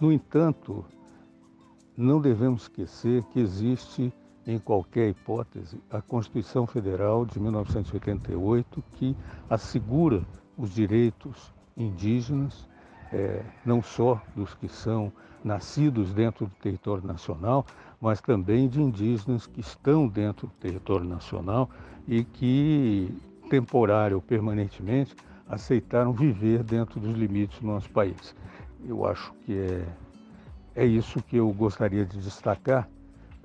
No 0.00 0.12
entanto, 0.12 0.84
não 1.96 2.20
devemos 2.20 2.62
esquecer 2.62 3.24
que 3.32 3.40
existe, 3.40 4.12
em 4.46 4.60
qualquer 4.60 5.08
hipótese, 5.08 5.82
a 5.90 6.00
Constituição 6.00 6.64
Federal 6.64 7.26
de 7.26 7.40
1988 7.40 8.84
que 8.92 9.16
assegura 9.48 10.22
os 10.56 10.70
direitos 10.70 11.52
indígenas, 11.76 12.68
é, 13.12 13.42
não 13.64 13.82
só 13.82 14.20
dos 14.34 14.54
que 14.54 14.68
são 14.68 15.12
nascidos 15.42 16.12
dentro 16.12 16.46
do 16.46 16.54
território 16.56 17.06
nacional, 17.06 17.64
mas 18.00 18.20
também 18.20 18.68
de 18.68 18.80
indígenas 18.80 19.46
que 19.46 19.60
estão 19.60 20.06
dentro 20.06 20.46
do 20.46 20.52
território 20.54 21.06
nacional 21.06 21.68
e 22.06 22.24
que, 22.24 23.12
temporário 23.48 24.16
ou 24.16 24.22
permanentemente, 24.22 25.14
aceitaram 25.48 26.12
viver 26.12 26.62
dentro 26.62 27.00
dos 27.00 27.16
limites 27.16 27.58
do 27.60 27.66
nosso 27.66 27.90
país. 27.90 28.34
Eu 28.86 29.06
acho 29.06 29.32
que 29.44 29.58
é, 29.58 29.84
é 30.74 30.86
isso 30.86 31.22
que 31.22 31.36
eu 31.36 31.50
gostaria 31.52 32.04
de 32.04 32.18
destacar, 32.18 32.88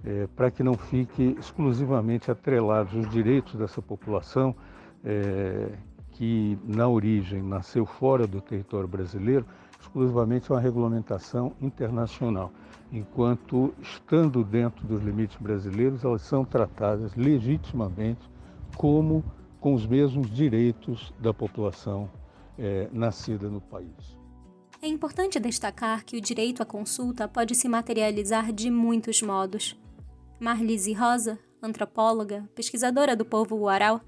é, 0.06 0.28
para 0.36 0.52
que 0.52 0.62
não 0.64 0.76
fique 0.76 1.36
exclusivamente 1.40 2.30
atrelados 2.30 2.94
os 2.94 3.10
direitos 3.10 3.56
dessa 3.56 3.82
população 3.82 4.56
é, 5.04 5.70
que 6.16 6.58
na 6.64 6.88
origem 6.88 7.42
nasceu 7.42 7.86
fora 7.86 8.26
do 8.26 8.40
território 8.40 8.88
brasileiro, 8.88 9.46
exclusivamente 9.80 10.50
uma 10.52 10.60
regulamentação 10.60 11.54
internacional, 11.62 12.52
enquanto 12.92 13.74
estando 13.82 14.44
dentro 14.44 14.88
dos 14.88 15.02
limites 15.04 15.38
brasileiros, 15.38 16.04
elas 16.04 16.22
são 16.22 16.46
tratadas 16.46 17.14
legitimamente 17.16 18.30
como 18.78 19.24
com 19.60 19.74
os 19.74 19.86
mesmos 19.86 20.30
direitos 20.30 21.14
da 21.20 21.34
população 21.34 22.10
é, 22.58 22.88
nascida 22.94 23.50
no 23.50 23.60
país. 23.60 24.18
É 24.82 24.88
importante 24.88 25.40
destacar 25.40 26.06
que 26.06 26.16
o 26.16 26.22
direito 26.22 26.62
à 26.62 26.66
consulta 26.66 27.28
pode 27.28 27.56
se 27.56 27.68
materializar 27.68 28.54
de 28.54 28.70
muitos 28.70 29.22
modos. 29.22 29.78
Marlise 30.40 30.94
Rosa, 30.94 31.40
antropóloga, 31.62 32.48
pesquisadora 32.56 33.16
do 33.16 33.26
povo 33.26 33.56
Uarau, 33.58 34.00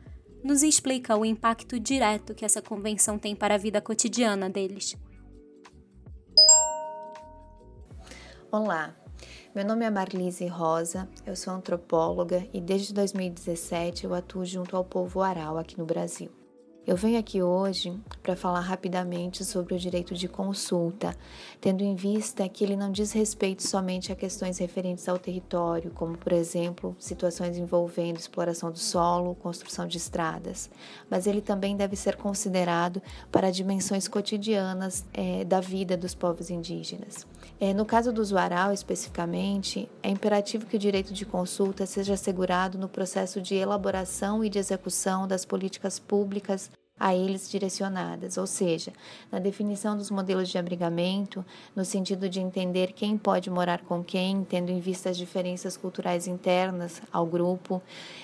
nos 0.48 0.64
explica 0.64 1.18
o 1.18 1.26
impacto 1.26 1.78
direto 1.78 2.34
que 2.34 2.46
essa 2.46 2.62
convenção 2.62 3.20
tem 3.20 3.36
para 3.36 3.56
a 3.56 3.58
vida 3.58 3.82
cotidiana 3.82 4.50
deles. 4.50 4.96
Olá, 8.50 8.96
Meu 9.54 9.66
nome 9.66 9.84
é 9.84 9.90
Marlise 9.90 10.48
Rosa, 10.48 11.10
eu 11.26 11.36
sou 11.36 11.52
antropóloga 11.52 12.48
e 12.54 12.62
desde 12.62 12.94
2017 12.94 14.06
eu 14.06 14.14
atuo 14.14 14.46
junto 14.46 14.78
ao 14.78 14.86
povo 14.86 15.22
aral 15.22 15.58
aqui 15.58 15.78
no 15.78 15.86
Brasil. 15.86 16.30
Eu 16.88 16.96
venho 16.96 17.20
aqui 17.20 17.44
hoje 17.44 17.94
para 18.24 18.34
falar 18.34 18.62
rapidamente 18.62 19.44
sobre 19.44 19.76
o 19.76 19.78
direito 19.78 20.16
de 20.16 20.26
consulta, 20.26 21.14
tendo 21.60 21.84
em 21.84 21.96
vista 21.96 22.48
que 22.48 22.64
ele 22.64 22.78
não 22.78 22.94
diz 22.94 23.12
respeito 23.12 23.62
somente 23.62 24.10
a 24.10 24.16
questões 24.16 24.58
referentes 24.58 25.10
ao 25.10 25.20
território, 25.20 25.92
como, 25.92 26.18
por 26.18 26.32
exemplo, 26.32 26.96
situações 26.98 27.58
envolvendo 27.58 28.16
exploração 28.16 28.72
do 28.72 28.80
solo, 28.80 29.36
construção 29.36 29.86
de 29.86 29.98
estradas, 29.98 30.70
mas 31.10 31.28
ele 31.28 31.42
também 31.42 31.76
deve 31.76 31.98
ser 31.98 32.16
considerado 32.16 33.02
para 33.30 33.52
dimensões 33.52 34.08
cotidianas 34.08 35.04
é, 35.14 35.44
da 35.44 35.60
vida 35.60 35.98
dos 35.98 36.16
povos 36.16 36.50
indígenas. 36.50 37.28
É, 37.60 37.74
no 37.74 37.86
caso 37.86 38.14
do 38.14 38.24
Zuaral, 38.24 38.72
especificamente, 38.72 39.90
é 40.04 40.10
imperativo 40.10 40.66
que 40.66 40.76
o 40.76 40.80
direito 40.80 41.14
de 41.14 41.26
consulta 41.26 41.86
seja 41.86 42.14
assegurado 42.14 42.78
no 42.78 42.88
processo 42.88 43.42
de 43.42 43.56
elaboração 43.56 44.44
e 44.44 44.50
de 44.50 44.60
execução 44.60 45.28
das 45.28 45.46
políticas 45.46 46.00
públicas 46.00 46.70
a 47.00 47.14
eles 47.14 47.50
direcionadas, 47.50 48.38
ou 48.38 48.48
seja, 48.48 48.92
na 49.32 49.38
definição 49.38 49.96
dos 49.96 50.10
modelos 50.10 50.50
de 50.50 50.58
abrigamento, 50.58 51.46
no 51.76 51.86
sentido 51.86 52.28
de 52.28 52.40
entender 52.40 52.94
quem 52.94 53.18
pode 53.18 53.50
morar 53.52 53.82
com 53.82 54.04
quem, 54.04 54.44
tendo 54.44 54.72
em 54.72 54.80
vista 54.80 55.10
as 55.10 55.18
diferenças 55.18 55.78
culturais 55.78 56.28
internas 56.28 57.02
ao 57.12 57.26
grupo, 57.26 57.82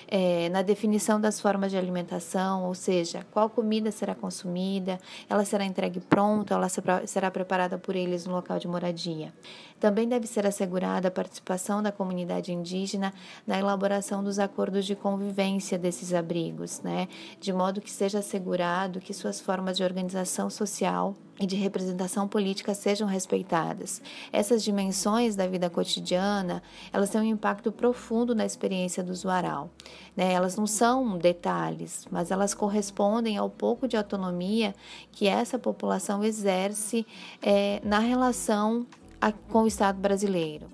é, 0.08 0.48
na 0.48 0.62
definição 0.62 1.20
das 1.20 1.38
formas 1.38 1.70
de 1.70 1.78
alimentação, 1.78 2.64
ou 2.64 2.74
seja, 2.74 3.24
qual 3.30 3.48
comida 3.48 3.92
será 3.92 4.14
consumida, 4.14 4.98
ela 5.28 5.44
será 5.44 5.64
entregue 5.64 6.00
pronta, 6.00 6.54
ela 6.54 6.68
será 6.68 7.30
preparada 7.30 7.78
por 7.78 7.94
eles 7.94 8.26
no 8.26 8.32
local 8.32 8.58
de 8.58 8.66
moradia. 8.66 9.32
Também 9.78 10.08
deve 10.08 10.26
ser 10.26 10.46
assegurada 10.46 11.08
a 11.08 11.10
participação 11.10 11.82
da 11.82 11.92
comunidade 11.92 12.52
indígena 12.52 13.12
na 13.46 13.58
elaboração 13.58 14.24
dos 14.24 14.38
acordos 14.38 14.86
de 14.86 14.96
convivência 14.96 15.78
desses 15.78 16.14
abrigos, 16.14 16.80
né, 16.80 17.06
de 17.38 17.52
modo 17.52 17.80
que 17.80 17.90
seja 17.90 18.20
assegurada 18.20 18.63
que 19.00 19.12
suas 19.12 19.40
formas 19.40 19.76
de 19.76 19.84
organização 19.84 20.48
social 20.48 21.14
e 21.40 21.46
de 21.46 21.56
representação 21.56 22.28
política 22.28 22.74
sejam 22.74 23.08
respeitadas. 23.08 24.00
Essas 24.32 24.62
dimensões 24.62 25.34
da 25.34 25.46
vida 25.46 25.68
cotidiana, 25.68 26.62
elas 26.92 27.10
têm 27.10 27.20
um 27.20 27.24
impacto 27.24 27.72
profundo 27.72 28.34
na 28.34 28.46
experiência 28.46 29.02
do 29.02 29.12
usuário. 29.12 29.70
Né? 30.16 30.32
Elas 30.32 30.56
não 30.56 30.66
são 30.66 31.18
detalhes, 31.18 32.06
mas 32.10 32.30
elas 32.30 32.54
correspondem 32.54 33.36
ao 33.36 33.50
pouco 33.50 33.88
de 33.88 33.96
autonomia 33.96 34.74
que 35.10 35.26
essa 35.26 35.58
população 35.58 36.22
exerce 36.22 37.06
é, 37.42 37.80
na 37.84 37.98
relação 37.98 38.86
a, 39.20 39.32
com 39.32 39.62
o 39.62 39.66
Estado 39.66 39.98
brasileiro. 40.00 40.66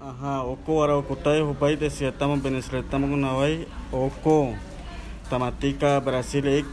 Aha, 0.00 0.44
oko 0.44 0.82
ara 0.82 0.98
oko 0.98 1.16
tai 1.16 1.40
ho 1.40 1.54
pai 1.54 1.76
desi 1.76 2.04
atama 2.04 2.36
benesre 2.36 2.82
kuna 2.82 3.32
wai 3.32 3.66
oko 3.90 4.54
Tamatika 5.30 6.00
Brasile 6.00 6.64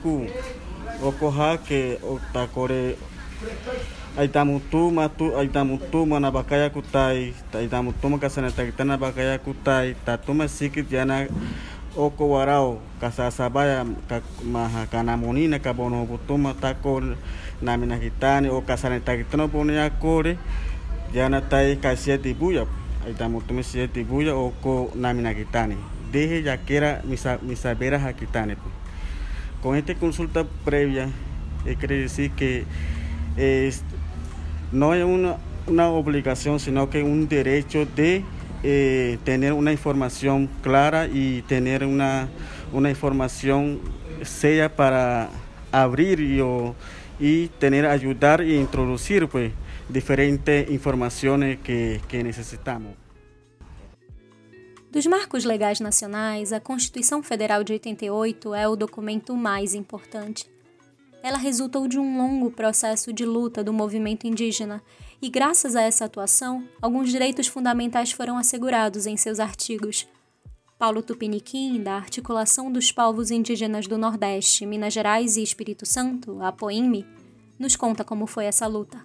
oko 1.04 1.32
hake 1.32 1.98
otakore 2.04 2.98
aitamutuma 4.18 5.10
tu 5.10 5.38
aitamutu 5.38 6.06
na 6.06 6.32
bakaya 6.32 6.70
kutai 6.70 7.34
aitamutuma 7.54 8.18
kasanatagitana 8.20 8.98
bakaya 8.98 9.40
kutai 9.40 9.96
tatuma 10.06 10.48
sikit 10.48 10.92
yana 10.92 11.28
oko 11.98 12.30
warao 12.30 12.82
kasasabaya 13.02 13.86
maha 14.44 14.86
kanamonina 14.86 15.60
kabonobutuma 15.60 16.54
tako 16.54 17.02
naminakitani 17.62 18.50
o 18.50 18.62
kasanatagitana 18.62 19.48
bonia 19.48 19.90
kore 19.90 20.38
yana 21.14 21.42
tai 21.42 21.76
kasia 21.76 22.18
buyap 22.18 22.68
aitamutuma 23.08 23.64
sia 23.64 23.88
tibuya 23.88 24.36
oko 24.36 24.92
naminakitani 24.96 25.78
deje 26.12 26.44
ya 26.44 26.58
que 26.58 26.78
era 26.78 27.02
mis 27.06 27.60
saberes 27.60 28.04
aquitane. 28.04 28.58
Con 29.62 29.76
esta 29.76 29.94
consulta 29.96 30.46
previa, 30.66 31.10
eh, 31.66 31.76
quiere 31.78 32.00
decir 32.00 32.32
que 32.32 32.66
es, 33.38 33.84
no 34.72 34.94
es 34.94 35.04
una, 35.04 35.38
una, 35.68 35.90
obligación, 35.90 36.60
sino 36.60 36.90
que 36.90 37.04
un 37.04 37.28
derecho 37.28 37.86
de 37.86 38.24
eh, 38.64 39.18
tener 39.24 39.54
una 39.54 39.72
información 39.72 40.50
clara 40.64 41.08
y 41.08 41.44
tener 41.44 41.86
una, 41.86 42.28
una 42.74 42.90
información 42.90 43.80
sea 44.24 44.76
para 44.76 45.30
abrir 45.72 46.20
y, 46.20 46.42
o, 46.42 46.76
y 47.20 47.48
tener, 47.60 47.86
ayudar 47.86 48.42
e 48.42 48.56
introducir 48.56 49.28
pues, 49.28 49.52
diferentes 49.90 50.70
informaciones 50.70 51.60
que, 51.60 52.02
que 52.08 52.24
necesitamos. 52.24 53.01
Dos 54.92 55.06
marcos 55.06 55.46
legais 55.46 55.80
nacionais, 55.80 56.52
a 56.52 56.60
Constituição 56.60 57.24
Federal 57.24 57.64
de 57.64 57.72
88 57.72 58.54
é 58.54 58.68
o 58.68 58.76
documento 58.76 59.38
mais 59.38 59.74
importante. 59.74 60.46
Ela 61.24 61.38
resultou 61.38 61.88
de 61.88 61.98
um 61.98 62.18
longo 62.18 62.52
processo 62.52 63.14
de 63.14 63.24
luta 63.24 63.64
do 63.64 63.72
movimento 63.72 64.28
indígena, 64.28 64.84
e 65.22 65.30
graças 65.30 65.78
a 65.78 65.82
essa 65.82 66.04
atuação, 66.04 66.68
alguns 66.82 67.10
direitos 67.10 67.48
fundamentais 67.48 68.12
foram 68.12 68.38
assegurados 68.38 69.06
em 69.06 69.16
seus 69.16 69.40
artigos. 69.40 70.06
Paulo 70.78 71.02
Tupiniquim, 71.02 71.82
da 71.82 71.94
Articulação 71.94 72.70
dos 72.70 72.92
Povos 72.92 73.32
Indígenas 73.32 73.88
do 73.88 73.98
Nordeste, 73.98 74.66
Minas 74.66 74.94
Gerais 74.94 75.38
e 75.38 75.44
Espírito 75.44 75.86
Santo, 75.86 76.42
a 76.42 76.52
POIME, 76.52 77.08
nos 77.58 77.78
conta 77.78 78.04
como 78.04 78.28
foi 78.28 78.44
essa 78.44 78.68
luta. 78.68 79.00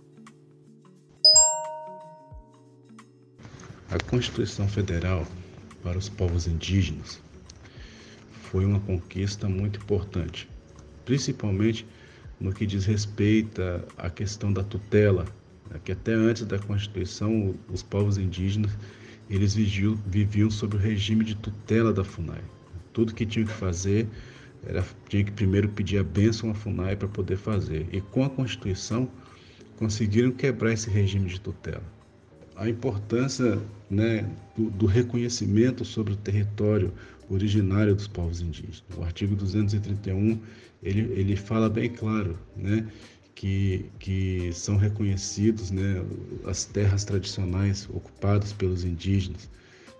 A 3.88 4.02
Constituição 4.10 4.66
Federal 4.66 5.24
para 5.86 5.98
os 5.98 6.08
povos 6.08 6.48
indígenas 6.48 7.22
foi 8.50 8.64
uma 8.64 8.80
conquista 8.80 9.48
muito 9.48 9.78
importante, 9.78 10.48
principalmente 11.04 11.86
no 12.40 12.52
que 12.52 12.66
diz 12.66 12.84
respeito 12.84 13.62
à 13.96 14.10
questão 14.10 14.52
da 14.52 14.64
tutela, 14.64 15.24
né, 15.70 15.78
que 15.84 15.92
até 15.92 16.12
antes 16.12 16.44
da 16.44 16.58
Constituição 16.58 17.54
os 17.72 17.84
povos 17.84 18.18
indígenas 18.18 18.76
eles 19.30 19.54
viviam, 19.54 19.94
viviam 20.04 20.50
sob 20.50 20.74
o 20.74 20.80
regime 20.80 21.24
de 21.24 21.36
tutela 21.36 21.92
da 21.92 22.02
FUNAI. 22.02 22.42
Tudo 22.92 23.14
que 23.14 23.24
tinham 23.24 23.46
que 23.46 23.52
fazer 23.52 24.08
era 24.64 24.84
tinha 25.08 25.22
que 25.22 25.30
primeiro 25.30 25.68
pedir 25.68 25.98
a 25.98 26.02
bênção 26.02 26.50
à 26.50 26.54
FUNAI 26.54 26.96
para 26.96 27.06
poder 27.06 27.36
fazer. 27.36 27.86
E 27.92 28.00
com 28.00 28.24
a 28.24 28.30
Constituição 28.30 29.08
conseguiram 29.76 30.32
quebrar 30.32 30.72
esse 30.72 30.90
regime 30.90 31.28
de 31.28 31.40
tutela 31.40 31.95
a 32.56 32.68
importância 32.68 33.58
né, 33.90 34.28
do, 34.56 34.70
do, 34.70 34.86
reconhecimento 34.86 35.84
sobre 35.84 36.14
o 36.14 36.16
território 36.16 36.92
originário 37.28 37.94
dos 37.94 38.08
povos 38.08 38.40
indígenas. 38.40 38.82
O 38.96 39.02
artigo 39.02 39.36
231 39.36 40.40
ele, 40.82 41.00
ele 41.12 41.36
fala 41.36 41.68
bem 41.68 41.90
claro 41.90 42.38
né, 42.56 42.86
que, 43.34 43.86
que 43.98 44.50
são 44.52 44.76
reconhecidos 44.76 45.70
né, 45.70 46.02
as 46.44 46.64
terras 46.64 47.04
tradicionais 47.04 47.88
ocupadas 47.92 48.52
pelos 48.52 48.84
indígenas, 48.84 49.50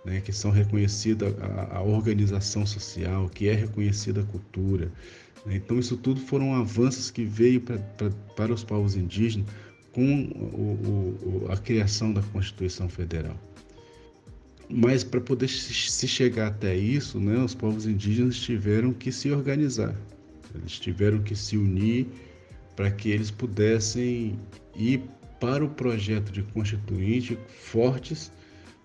né, 0.05 0.21
que 0.21 0.31
são 0.31 0.51
reconhecida 0.51 1.35
a, 1.41 1.77
a, 1.77 1.81
organização 1.81 2.65
social, 2.65 3.29
que 3.29 3.47
é 3.47 3.53
reconhecida 3.53 4.21
a 4.21 4.25
cultura. 4.25 4.91
Né. 5.45 5.57
Então, 5.57 5.77
isso 5.77 5.97
tudo 5.97 6.19
foram 6.21 6.55
avanços 6.55 7.11
que 7.11 7.23
veio 7.23 7.61
pra, 7.61 7.77
pra, 7.77 8.09
para 8.35 8.53
os 8.53 8.63
povos 8.63 8.95
indígenas 8.95 9.47
com 9.97 10.25
o, 10.35 11.47
o, 11.47 11.51
a 11.51 11.57
criação 11.57 12.13
da 12.13 12.21
Constituição 12.21 12.87
Federal. 12.87 13.35
Mas 14.69 15.03
para 15.03 15.19
poder 15.19 15.47
se 15.47 16.07
chegar 16.07 16.49
até 16.49 16.77
isso, 16.77 17.19
né, 17.19 17.35
os 17.43 17.55
povos 17.55 17.87
indígenas 17.87 18.35
tiveram 18.35 18.93
que 18.93 19.11
se 19.11 19.31
organizar, 19.31 19.95
eles 20.53 20.73
tiveram 20.79 21.23
que 21.23 21.35
se 21.35 21.57
unir 21.57 22.05
para 22.75 22.91
que 22.91 23.09
eles 23.09 23.31
pudessem 23.31 24.39
ir 24.75 25.01
para 25.39 25.65
o 25.65 25.69
projeto 25.69 26.31
de 26.31 26.43
constituinte 26.43 27.35
fortes 27.47 28.31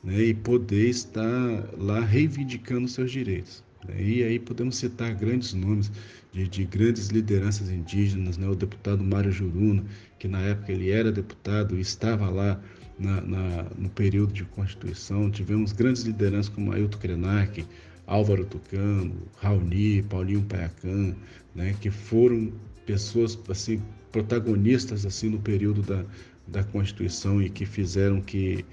né, 0.03 0.19
e 0.19 0.33
poder 0.33 0.89
estar 0.89 1.69
lá 1.77 2.01
reivindicando 2.01 2.89
seus 2.89 3.13
direitos. 3.13 3.63
Né. 3.87 4.03
E 4.03 4.23
aí 4.23 4.39
podemos 4.39 4.77
citar 4.77 5.15
grandes 5.15 5.53
nomes 5.53 5.93
de, 6.33 6.49
de 6.49 6.65
grandes 6.65 7.09
lideranças 7.09 7.71
indígenas, 7.71 8.39
né? 8.39 8.49
o 8.49 8.55
deputado 8.55 9.05
Mário 9.05 9.31
Juruna, 9.31 9.85
que 10.23 10.29
na 10.29 10.39
época 10.39 10.71
ele 10.71 10.89
era 10.89 11.11
deputado 11.11 11.77
e 11.77 11.81
estava 11.81 12.31
lá 12.31 12.61
na, 12.97 13.21
na, 13.23 13.67
no 13.77 13.91
período 13.91 14.33
de 14.33 14.45
Constituição. 14.45 15.29
Tivemos 15.29 15.73
grandes 15.73 16.03
lideranças 16.03 16.49
como 16.49 16.71
Ailton 16.73 16.97
Krenak, 16.99 17.67
Álvaro 18.07 18.45
Tucano, 18.45 19.17
Raoni, 19.39 20.01
Paulinho 20.05 20.43
Paiacan, 20.43 21.17
né? 21.57 21.75
que 21.81 21.91
foram 21.91 22.53
pessoas 22.87 23.37
assim 23.49 23.83
protagonistas 24.13 25.05
assim 25.05 25.29
no 25.29 25.41
período 25.41 25.83
da, 25.83 26.05
da 26.47 26.63
Constituição 26.63 27.43
e 27.43 27.51
que 27.51 27.67
fizeram 27.67 28.21
que 28.21 28.65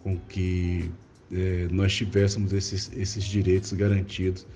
com 0.00 0.18
que 0.28 0.90
é, 1.32 1.68
nós 1.70 1.96
tivéssemos 1.96 2.52
esses, 2.52 2.92
esses 2.94 3.24
direitos 3.24 3.72
garantidos 3.72 4.46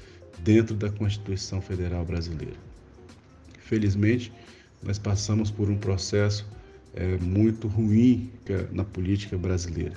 dentro 0.45 0.77
da 0.77 0.91
Constituição 0.91 1.62
Federal 1.62 2.05
Brasileira. 2.05 2.57
Felizmente, 3.59 4.31
nós 4.83 4.99
passamos 4.99 5.51
por 5.51 5.71
um 5.71 5.77
processo 5.77 6.47
é, 6.95 7.16
muito 7.18 7.68
ruim 7.68 8.31
na 8.73 8.85
política 8.85 9.37
brasileira. 9.38 9.95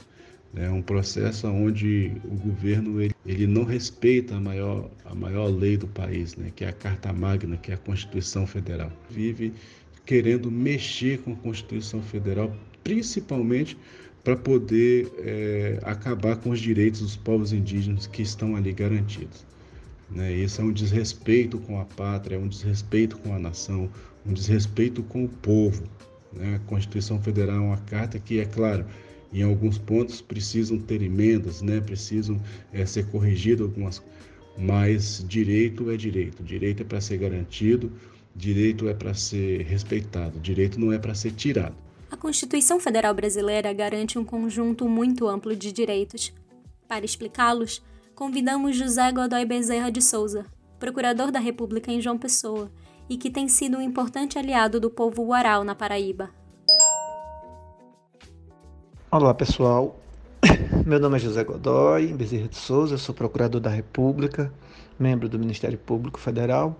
É 0.55 0.69
um 0.69 0.81
processo 0.81 1.47
onde 1.47 2.13
o 2.23 2.35
governo 2.35 3.01
ele, 3.01 3.13
ele 3.25 3.45
não 3.45 3.65
respeita 3.65 4.35
a 4.35 4.39
maior, 4.39 4.89
a 5.03 5.13
maior 5.13 5.47
lei 5.47 5.75
do 5.75 5.87
país, 5.87 6.35
né, 6.37 6.49
que 6.55 6.63
é 6.63 6.69
a 6.69 6.73
Carta 6.73 7.11
Magna, 7.11 7.57
que 7.57 7.71
é 7.71 7.73
a 7.73 7.77
Constituição 7.77 8.47
Federal. 8.47 8.89
Vive 9.09 9.53
querendo 10.05 10.49
mexer 10.49 11.19
com 11.19 11.33
a 11.33 11.35
Constituição 11.35 12.01
Federal, 12.01 12.55
principalmente 12.83 13.77
para 14.23 14.35
poder 14.35 15.11
é, 15.19 15.79
acabar 15.83 16.37
com 16.37 16.51
os 16.51 16.59
direitos 16.59 17.01
dos 17.01 17.15
povos 17.17 17.51
indígenas 17.51 18.07
que 18.07 18.21
estão 18.21 18.55
ali 18.55 18.71
garantidos. 18.71 19.45
Né? 20.09 20.33
Isso 20.33 20.61
é 20.61 20.63
um 20.63 20.71
desrespeito 20.71 21.57
com 21.59 21.79
a 21.81 21.85
pátria, 21.85 22.35
é 22.35 22.39
um 22.39 22.47
desrespeito 22.47 23.17
com 23.17 23.33
a 23.33 23.39
nação, 23.39 23.89
um 24.25 24.33
desrespeito 24.33 25.03
com 25.03 25.25
o 25.25 25.29
povo. 25.29 25.83
Né? 26.33 26.55
A 26.55 26.59
Constituição 26.67 27.21
Federal 27.21 27.57
é 27.57 27.59
uma 27.59 27.77
carta 27.77 28.19
que, 28.19 28.39
é 28.39 28.45
claro, 28.45 28.85
em 29.33 29.43
alguns 29.43 29.77
pontos 29.77 30.21
precisam 30.21 30.77
ter 30.79 31.01
emendas, 31.01 31.61
né? 31.61 31.81
precisam 31.81 32.41
é, 32.73 32.85
ser 32.85 33.05
corrigidas 33.07 33.67
algumas 33.67 34.01
mas 34.57 35.23
direito 35.27 35.89
é 35.91 35.97
direito, 35.97 36.43
direito 36.43 36.81
é 36.81 36.85
para 36.85 37.01
ser 37.01 37.17
garantido, 37.17 37.91
direito 38.35 38.87
é 38.87 38.93
para 38.93 39.13
ser 39.13 39.63
respeitado, 39.63 40.39
direito 40.39 40.79
não 40.79 40.91
é 40.91 40.99
para 40.99 41.13
ser 41.13 41.31
tirado. 41.31 41.75
A 42.09 42.17
Constituição 42.17 42.79
Federal 42.79 43.13
Brasileira 43.13 43.73
garante 43.73 44.17
um 44.17 44.23
conjunto 44.23 44.87
muito 44.87 45.27
amplo 45.27 45.55
de 45.55 45.71
direitos. 45.71 46.33
Para 46.87 47.03
explicá-los, 47.03 47.83
convidamos 48.13 48.77
José 48.77 49.11
Godoy 49.11 49.45
Bezerra 49.45 49.89
de 49.89 50.01
Souza, 50.01 50.45
procurador 50.79 51.31
da 51.31 51.39
República 51.39 51.91
em 51.91 51.99
João 51.99 52.17
Pessoa, 52.17 52.71
e 53.09 53.17
que 53.17 53.29
tem 53.29 53.47
sido 53.47 53.77
um 53.77 53.81
importante 53.81 54.37
aliado 54.37 54.79
do 54.79 54.89
povo 54.89 55.23
Uarau 55.23 55.63
na 55.63 55.75
Paraíba. 55.75 56.29
Olá 59.11 59.33
pessoal, 59.33 59.99
meu 60.85 60.99
nome 60.99 61.17
é 61.17 61.19
José 61.19 61.43
Godoy 61.43 62.07
Bezerra 62.13 62.47
de 62.47 62.55
Souza, 62.55 62.97
sou 62.97 63.13
procurador 63.13 63.61
da 63.61 63.69
República, 63.69 64.51
membro 64.99 65.29
do 65.29 65.39
Ministério 65.39 65.77
Público 65.77 66.19
Federal, 66.19 66.75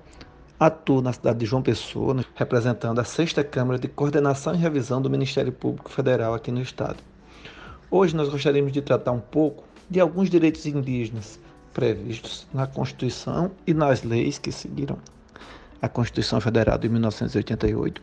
atuo 0.60 1.02
na 1.02 1.14
cidade 1.14 1.40
de 1.40 1.46
João 1.46 1.62
Pessoa, 1.62 2.26
representando 2.34 3.00
a 3.00 3.04
sexta 3.04 3.44
Câmara 3.44 3.78
de 3.78 3.88
Coordenação 3.88 4.56
e 4.56 4.58
Revisão 4.58 5.02
do 5.02 5.10
Ministério 5.10 5.52
Público 5.52 5.90
Federal 5.90 6.34
aqui 6.34 6.52
no 6.52 6.62
Estado. 6.62 6.98
Hoje 7.90 8.16
nós 8.16 8.30
gostaríamos 8.30 8.72
de 8.72 8.82
tratar 8.82 9.12
um 9.12 9.20
pouco 9.20 9.64
de 9.90 10.00
alguns 10.00 10.30
direitos 10.30 10.66
indígenas 10.66 11.40
previstos 11.72 12.48
na 12.54 12.66
Constituição 12.66 13.52
e 13.68 13.74
nas 13.74 14.02
leis 14.02 14.38
que 14.38 14.52
seguiram 14.52 14.98
a 15.82 15.90
Constituição 15.90 16.40
Federal 16.42 16.78
de 16.78 16.90
1988, 16.90 18.02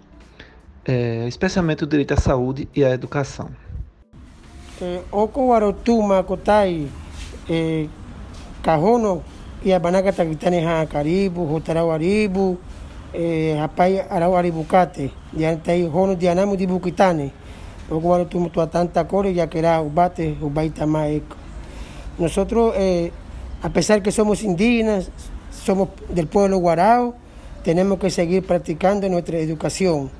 é, 0.84 1.26
especialmente 1.28 1.84
o 1.84 1.86
direito 1.86 2.14
à 2.14 2.16
saúde 2.16 2.68
e 2.74 2.84
à 2.84 2.90
educação. 2.90 3.50
oko 5.12 5.46
warotuma 5.48 6.24
kotai 6.24 6.88
e 7.48 7.88
kahono 8.62 9.22
ia 9.64 9.78
banaka 9.78 10.12
takitane 10.12 10.58
ha 10.66 10.84
karibu 10.86 11.46
hotarau 11.46 11.92
aribu 11.92 12.58
e 13.14 13.54
hapai 13.60 14.00
arau 14.10 14.34
aribu 14.34 14.64
kate. 14.64 15.12
Diantai 15.32 15.86
hono 15.86 16.16
dianamu 16.16 16.56
di 16.56 16.66
bukitane 16.66 17.30
oko 17.90 18.08
warotuma 18.08 18.48
tua 18.48 18.66
tanta 18.66 19.04
core 19.04 19.34
ya 19.34 19.46
que 19.46 19.58
era 19.58 19.80
ubate 19.80 20.36
ubaita 20.40 20.86
maeco 20.86 21.36
nosotros 22.18 22.74
eh, 22.76 23.12
a 23.62 23.68
pesar 23.70 24.02
que 24.02 24.12
somos 24.12 24.42
indígenas 24.42 25.10
somos 25.50 25.88
del 26.08 26.26
pueblo 26.26 26.58
guarao 26.58 27.14
tenemos 27.62 27.98
que 27.98 28.10
seguir 28.10 28.44
practicando 28.44 29.08
nuestra 29.08 29.38
educación 29.38 30.10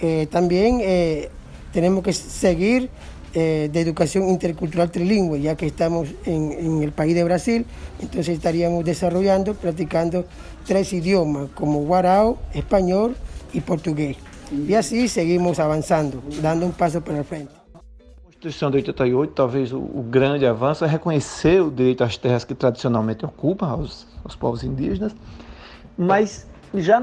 eh, 0.00 0.28
también 0.30 0.78
eh, 0.80 1.28
tenemos 1.72 2.04
que 2.04 2.12
seguir 2.12 2.88
eh, 3.34 3.68
de 3.72 3.80
educación 3.80 4.28
intercultural 4.28 4.90
trilingüe, 4.90 5.40
ya 5.40 5.56
que 5.56 5.66
estamos 5.66 6.08
en, 6.24 6.52
en, 6.52 6.82
el 6.82 6.92
país 6.92 7.14
de 7.14 7.24
Brasil, 7.24 7.66
entonces 8.00 8.28
estaríamos 8.28 8.84
desarrollando, 8.84 9.54
practicando 9.54 10.24
tres 10.66 10.92
idiomas, 10.92 11.50
como 11.54 11.80
guarao, 11.80 12.38
español 12.54 13.16
y 13.52 13.60
portugués. 13.60 14.16
E 14.50 14.74
assim 14.74 15.06
seguimos 15.08 15.58
avançando, 15.58 16.22
dando 16.40 16.64
um 16.64 16.70
passo 16.70 17.02
para 17.02 17.22
frente. 17.22 17.50
A 17.74 18.24
Constituição 18.24 18.70
de 18.70 18.78
88, 18.78 19.34
talvez 19.34 19.72
o, 19.72 19.78
o, 19.78 20.02
grande 20.08 20.46
avanço 20.46 20.84
é 20.84 20.88
reconhecer 20.88 21.60
o 21.60 21.70
direito 21.70 22.02
às 22.02 22.16
terras 22.16 22.44
que 22.44 22.54
tradicionalmente 22.54 23.26
ocupam 23.26 23.68
aos, 23.68 24.06
aos 24.24 24.36
povos 24.36 24.62
indígenas, 24.62 25.14
mas 25.98 26.46
já 26.74 27.00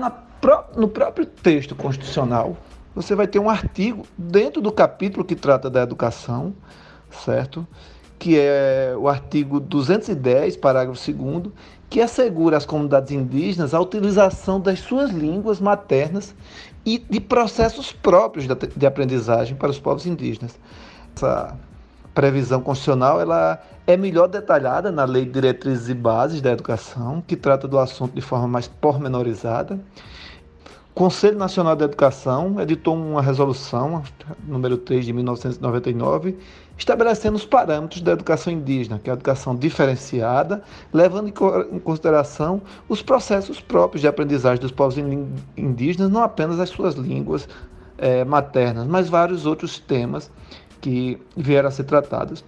no 0.75 0.88
próprio 0.88 1.25
texto 1.25 1.75
constitucional 1.75 2.58
você 2.93 3.13
vai 3.13 3.28
ter 3.28 3.39
um 3.39 3.49
artigo 3.49 4.06
dentro 4.17 4.62
do 4.62 4.71
capítulo 4.71 5.25
que 5.25 5.36
trata 5.36 5.69
da 5.69 5.82
educação, 5.82 6.56
certo? 7.12 7.67
Que 8.17 8.39
é 8.39 8.95
o 8.97 9.10
artigo 9.10 9.60
210, 9.60 10.56
parágrafo 10.56 11.12
2 11.12 11.51
que 11.89 11.99
assegura 12.01 12.58
às 12.58 12.65
comunidades 12.65 13.12
indígenas 13.12 13.73
a 13.73 13.80
utilização 13.80 14.60
das 14.60 14.80
suas 14.80 15.12
línguas 15.12 15.60
maternas 15.60 16.34
e 16.86 16.97
de 16.97 17.19
processos 17.19 17.91
próprios 17.91 18.47
de 18.75 18.86
aprendizagem 18.86 19.56
para 19.56 19.69
os 19.71 19.80
povos 19.80 20.06
indígenas. 20.06 20.58
Essa 21.15 21.56
previsão 22.15 22.62
constitucional 22.62 23.19
ela 23.19 23.62
é 23.86 23.95
melhor 23.97 24.28
detalhada 24.28 24.91
na 24.91 25.04
Lei 25.04 25.25
de 25.25 25.32
Diretrizes 25.32 25.89
e 25.89 25.93
Bases 25.93 26.41
da 26.41 26.51
Educação, 26.51 27.21
que 27.28 27.36
trata 27.36 27.67
do 27.67 27.78
assunto 27.78 28.15
de 28.15 28.21
forma 28.21 28.47
mais 28.47 28.67
pormenorizada. 28.67 29.80
Conselho 30.95 31.38
Nacional 31.38 31.75
da 31.75 31.84
Educação 31.84 32.60
editou 32.62 32.95
uma 32.95 33.21
resolução, 33.21 34.01
número 34.47 34.78
3 34.78 35.06
de 35.06 35.12
1999, 35.12 36.38
estabelecendo 36.78 37.36
os 37.36 37.45
parâmetros 37.45 38.01
da 38.01 38.13
educação 38.13 38.54
indígena, 38.54 38.97
que 38.97 39.10
é 39.10 39.13
a 39.13 39.15
educação 39.15 39.54
diferenciada, 39.54 40.63
levando 40.93 41.28
em 41.28 41.80
consideração 41.80 42.62
os 42.88 43.01
processos 43.01 43.60
próprios 43.60 44.01
de 44.01 44.08
aprendizagem 44.08 44.62
dos 44.62 44.71
povos 44.71 44.97
indígenas, 45.58 46.10
não 46.10 46.23
apenas 46.23 46.62
as 46.62 46.69
suas 46.69 46.95
línguas 46.95 47.47
é, 47.97 48.23
maternas, 48.23 48.88
mas 48.88 49.10
vários 49.10 49.45
outros 49.45 49.78
temas 49.78 50.32
que 50.86 51.19
vieram 51.36 51.67
a 51.67 51.71
ser 51.71 51.86
tratados. 51.86 52.45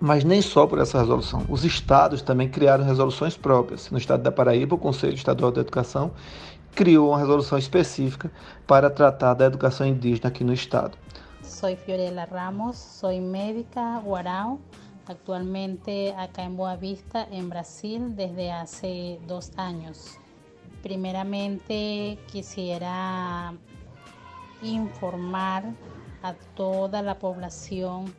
Mas 0.00 0.24
nem 0.24 0.42
só 0.42 0.66
por 0.66 0.80
essa 0.80 0.98
resolução. 0.98 1.44
Os 1.48 1.64
estados 1.64 2.20
também 2.20 2.48
criaram 2.48 2.84
resoluções 2.84 3.36
próprias. 3.36 3.92
No 3.92 3.96
estado 3.96 4.24
da 4.24 4.32
Paraíba, 4.32 4.74
o 4.74 4.78
Conselho 4.78 5.14
Estadual 5.14 5.52
da 5.52 5.60
Educação 5.60 6.10
criou 6.74 7.10
uma 7.10 7.18
resolução 7.18 7.56
específica 7.56 8.28
para 8.66 8.90
tratar 8.90 9.34
da 9.34 9.44
educação 9.44 9.86
indígena 9.86 10.30
aqui 10.30 10.42
no 10.42 10.52
estado. 10.52 10.98
Soy 11.44 11.76
Fiorella 11.76 12.24
Ramos, 12.24 12.76
soy 12.76 13.20
médica 13.20 14.00
guarao, 14.00 14.58
actualmente 15.06 16.12
acá 16.18 16.42
en 16.42 16.56
Boa 16.56 16.74
Vista, 16.74 17.28
en 17.30 17.48
Brasil, 17.48 18.08
desde 18.16 18.50
hace 18.50 19.20
dos 19.28 19.52
años. 19.56 20.18
Primeramente 20.82 22.18
quisiera 22.26 23.54
informar 24.60 25.62
a 26.24 26.32
toda 26.56 27.02
la 27.02 27.18
población 27.18 28.14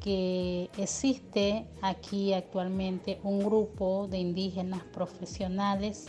que 0.00 0.70
existe 0.78 1.66
aquí 1.82 2.32
actualmente 2.32 3.18
un 3.24 3.40
grupo 3.40 4.06
de 4.06 4.18
indígenas 4.18 4.84
profesionales 4.84 6.06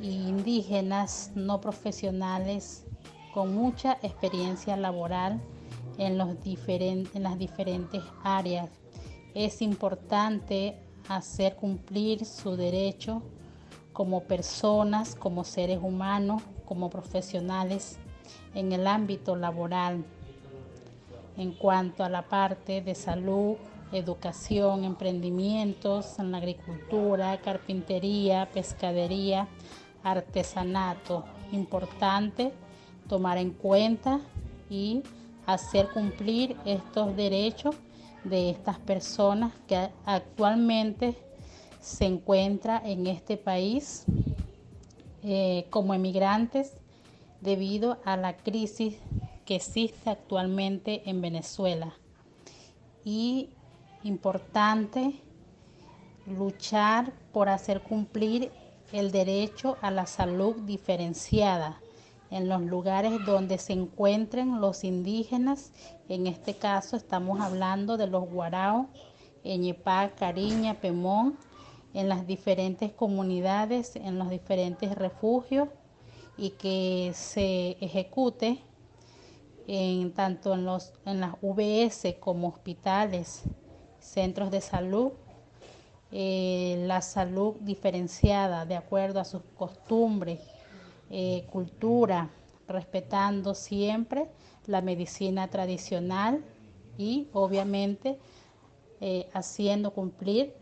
indígenas 0.00 1.30
no 1.34 1.60
profesionales 1.60 2.86
con 3.34 3.54
mucha 3.54 3.98
experiencia 4.02 4.78
laboral 4.78 5.40
en, 5.98 6.16
los 6.16 6.30
en 6.44 7.22
las 7.22 7.38
diferentes 7.38 8.02
áreas. 8.22 8.70
Es 9.34 9.60
importante 9.60 10.78
hacer 11.08 11.56
cumplir 11.56 12.24
su 12.24 12.56
derecho 12.56 13.22
como 13.92 14.22
personas, 14.22 15.14
como 15.14 15.44
seres 15.44 15.80
humanos, 15.82 16.42
como 16.64 16.88
profesionales 16.88 17.98
en 18.54 18.72
el 18.72 18.86
ámbito 18.86 19.36
laboral. 19.36 20.02
En 21.36 21.52
cuanto 21.52 22.02
a 22.02 22.08
la 22.08 22.22
parte 22.22 22.80
de 22.80 22.94
salud, 22.94 23.56
educación, 23.92 24.84
emprendimientos 24.84 26.18
en 26.18 26.32
la 26.32 26.38
agricultura, 26.38 27.38
carpintería, 27.40 28.48
pescadería, 28.52 29.48
artesanato. 30.02 31.24
Importante 31.52 32.52
tomar 33.08 33.38
en 33.38 33.50
cuenta 33.50 34.20
y 34.70 35.02
hacer 35.46 35.88
cumplir 35.90 36.56
estos 36.64 37.14
derechos 37.16 37.76
de 38.24 38.50
estas 38.50 38.78
personas 38.78 39.52
que 39.68 39.90
actualmente 40.04 41.16
se 41.80 42.06
encuentran 42.06 42.84
en 42.84 43.06
este 43.06 43.36
país 43.36 44.04
eh, 45.22 45.66
como 45.70 45.94
emigrantes 45.94 46.72
debido 47.40 47.98
a 48.04 48.16
la 48.16 48.36
crisis 48.36 48.96
que 49.46 49.56
existe 49.56 50.10
actualmente 50.10 51.08
en 51.08 51.22
Venezuela. 51.22 51.94
Y 53.04 53.48
importante 54.02 55.14
luchar 56.26 57.12
por 57.32 57.48
hacer 57.48 57.80
cumplir 57.80 58.50
el 58.92 59.10
derecho 59.12 59.78
a 59.80 59.90
la 59.90 60.06
salud 60.06 60.56
diferenciada, 60.62 61.80
en 62.30 62.48
los 62.48 62.60
lugares 62.62 63.24
donde 63.24 63.58
se 63.58 63.72
encuentren 63.72 64.60
los 64.60 64.82
indígenas. 64.82 65.72
En 66.08 66.26
este 66.26 66.54
caso 66.54 66.96
estamos 66.96 67.40
hablando 67.40 67.96
de 67.96 68.08
los 68.08 68.28
Guarao, 68.28 68.88
Eñepá, 69.44 70.10
Cariña, 70.16 70.74
Pemón, 70.74 71.38
en 71.94 72.08
las 72.08 72.26
diferentes 72.26 72.92
comunidades, 72.92 73.94
en 73.94 74.18
los 74.18 74.28
diferentes 74.28 74.94
refugios 74.96 75.68
y 76.36 76.50
que 76.50 77.12
se 77.14 77.76
ejecute 77.80 78.60
en, 79.66 80.12
tanto 80.12 80.54
en, 80.54 80.64
los, 80.64 80.92
en 81.04 81.20
las 81.20 81.34
VS 81.42 82.16
como 82.20 82.48
hospitales, 82.48 83.42
centros 83.98 84.50
de 84.50 84.60
salud, 84.60 85.12
eh, 86.12 86.84
la 86.86 87.02
salud 87.02 87.54
diferenciada 87.60 88.64
de 88.64 88.76
acuerdo 88.76 89.20
a 89.20 89.24
sus 89.24 89.42
costumbres, 89.56 90.40
eh, 91.10 91.46
cultura, 91.50 92.30
respetando 92.68 93.54
siempre 93.54 94.28
la 94.66 94.80
medicina 94.80 95.48
tradicional 95.48 96.44
y 96.98 97.28
obviamente 97.32 98.18
eh, 99.00 99.28
haciendo 99.34 99.92
cumplir 99.92 100.54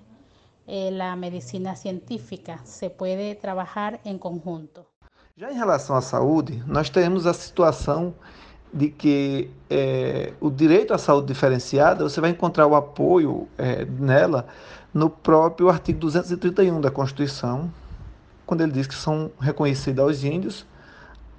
eh, 0.67 0.91
la 0.91 1.15
medicina 1.17 1.77
científica. 1.77 2.61
Se 2.65 2.91
puede 2.91 3.35
trabalhar 3.35 4.01
em 4.05 4.19
conjunto. 4.19 4.87
Já 5.37 5.51
em 5.51 5.57
relação 5.57 5.97
à 5.97 6.01
saúde, 6.01 6.63
nós 6.67 6.89
temos 6.91 7.27
a 7.27 7.35
situação 7.35 8.15
de 8.75 8.89
que 8.89 9.49
é, 9.71 10.33
o 10.41 10.51
direito 10.51 10.93
à 10.93 10.99
saúde 10.99 11.29
diferenciada, 11.29 12.03
você 12.03 12.21
vai 12.21 12.31
encontrar 12.31 12.67
o 12.67 12.75
apoio 12.75 13.47
é, 13.57 13.85
nela 13.85 14.47
no 14.93 15.09
próprio 15.09 15.69
artigo 15.69 16.01
231 16.01 16.81
da 16.81 16.91
Constituição, 16.91 17.71
quando 18.45 18.63
ele 18.63 18.73
diz 18.73 18.89
que 18.89 18.95
são 18.95 19.31
reconhecidos 19.41 20.03
aos 20.03 20.25
índios 20.25 20.67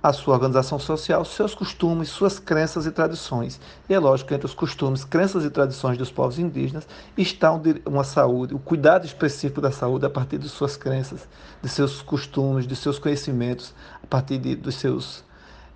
a 0.01 0.13
sua 0.13 0.35
organização 0.35 0.77
social, 0.77 1.25
seus 1.25 1.55
costumes, 1.55 2.09
suas 2.09 2.37
crenças 2.37 2.85
e 2.85 2.91
tradições. 2.91 3.59
E 3.89 3.93
é 3.93 3.99
lógico 3.99 4.29
que 4.29 4.35
entre 4.35 4.45
os 4.45 4.53
costumes, 4.53 5.03
crenças 5.03 5.43
e 5.43 5.49
tradições 5.49 5.97
dos 5.97 6.11
povos 6.11 6.37
indígenas 6.37 6.87
está 7.17 7.51
uma 7.85 8.03
saúde, 8.03 8.53
o 8.53 8.59
cuidado 8.59 9.05
específico 9.05 9.59
da 9.59 9.71
saúde 9.71 10.05
a 10.05 10.09
partir 10.09 10.37
de 10.37 10.47
suas 10.47 10.77
crenças, 10.77 11.27
de 11.61 11.67
seus 11.67 12.03
costumes, 12.03 12.67
de 12.67 12.75
seus 12.75 12.99
conhecimentos, 12.99 13.73
a 14.03 14.07
partir 14.07 14.37
de, 14.37 14.55
dos 14.55 14.75
seus 14.75 15.24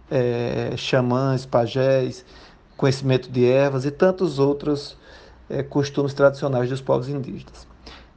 é, 0.09 0.73
xamãs, 0.75 1.45
pajés, 1.45 2.25
conhecimento 2.75 3.29
de 3.29 3.45
ervas 3.45 3.85
e 3.85 3.91
tantos 3.91 4.39
outros 4.39 4.97
é, 5.49 5.63
costumes 5.63 6.13
tradicionais 6.13 6.69
dos 6.69 6.81
povos 6.81 7.09
indígenas. 7.09 7.67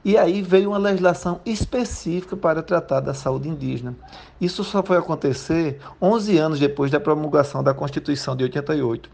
E 0.04 0.16
aí 0.16 0.42
veio 0.42 0.70
uma 0.70 0.78
legislação 0.78 1.40
específica 1.46 2.36
para 2.36 2.60
tratar 2.60 2.98
da 2.98 3.14
saúde 3.14 3.48
indígena. 3.48 3.94
Isso 4.40 4.64
só 4.64 4.82
foi 4.82 4.96
acontecer 4.96 5.78
11 6.00 6.38
anos 6.38 6.58
depois 6.58 6.90
da 6.90 6.98
promulgação 6.98 7.62
da 7.62 7.72
Constituição 7.72 8.34
de 8.34 8.42
88, 8.42 9.08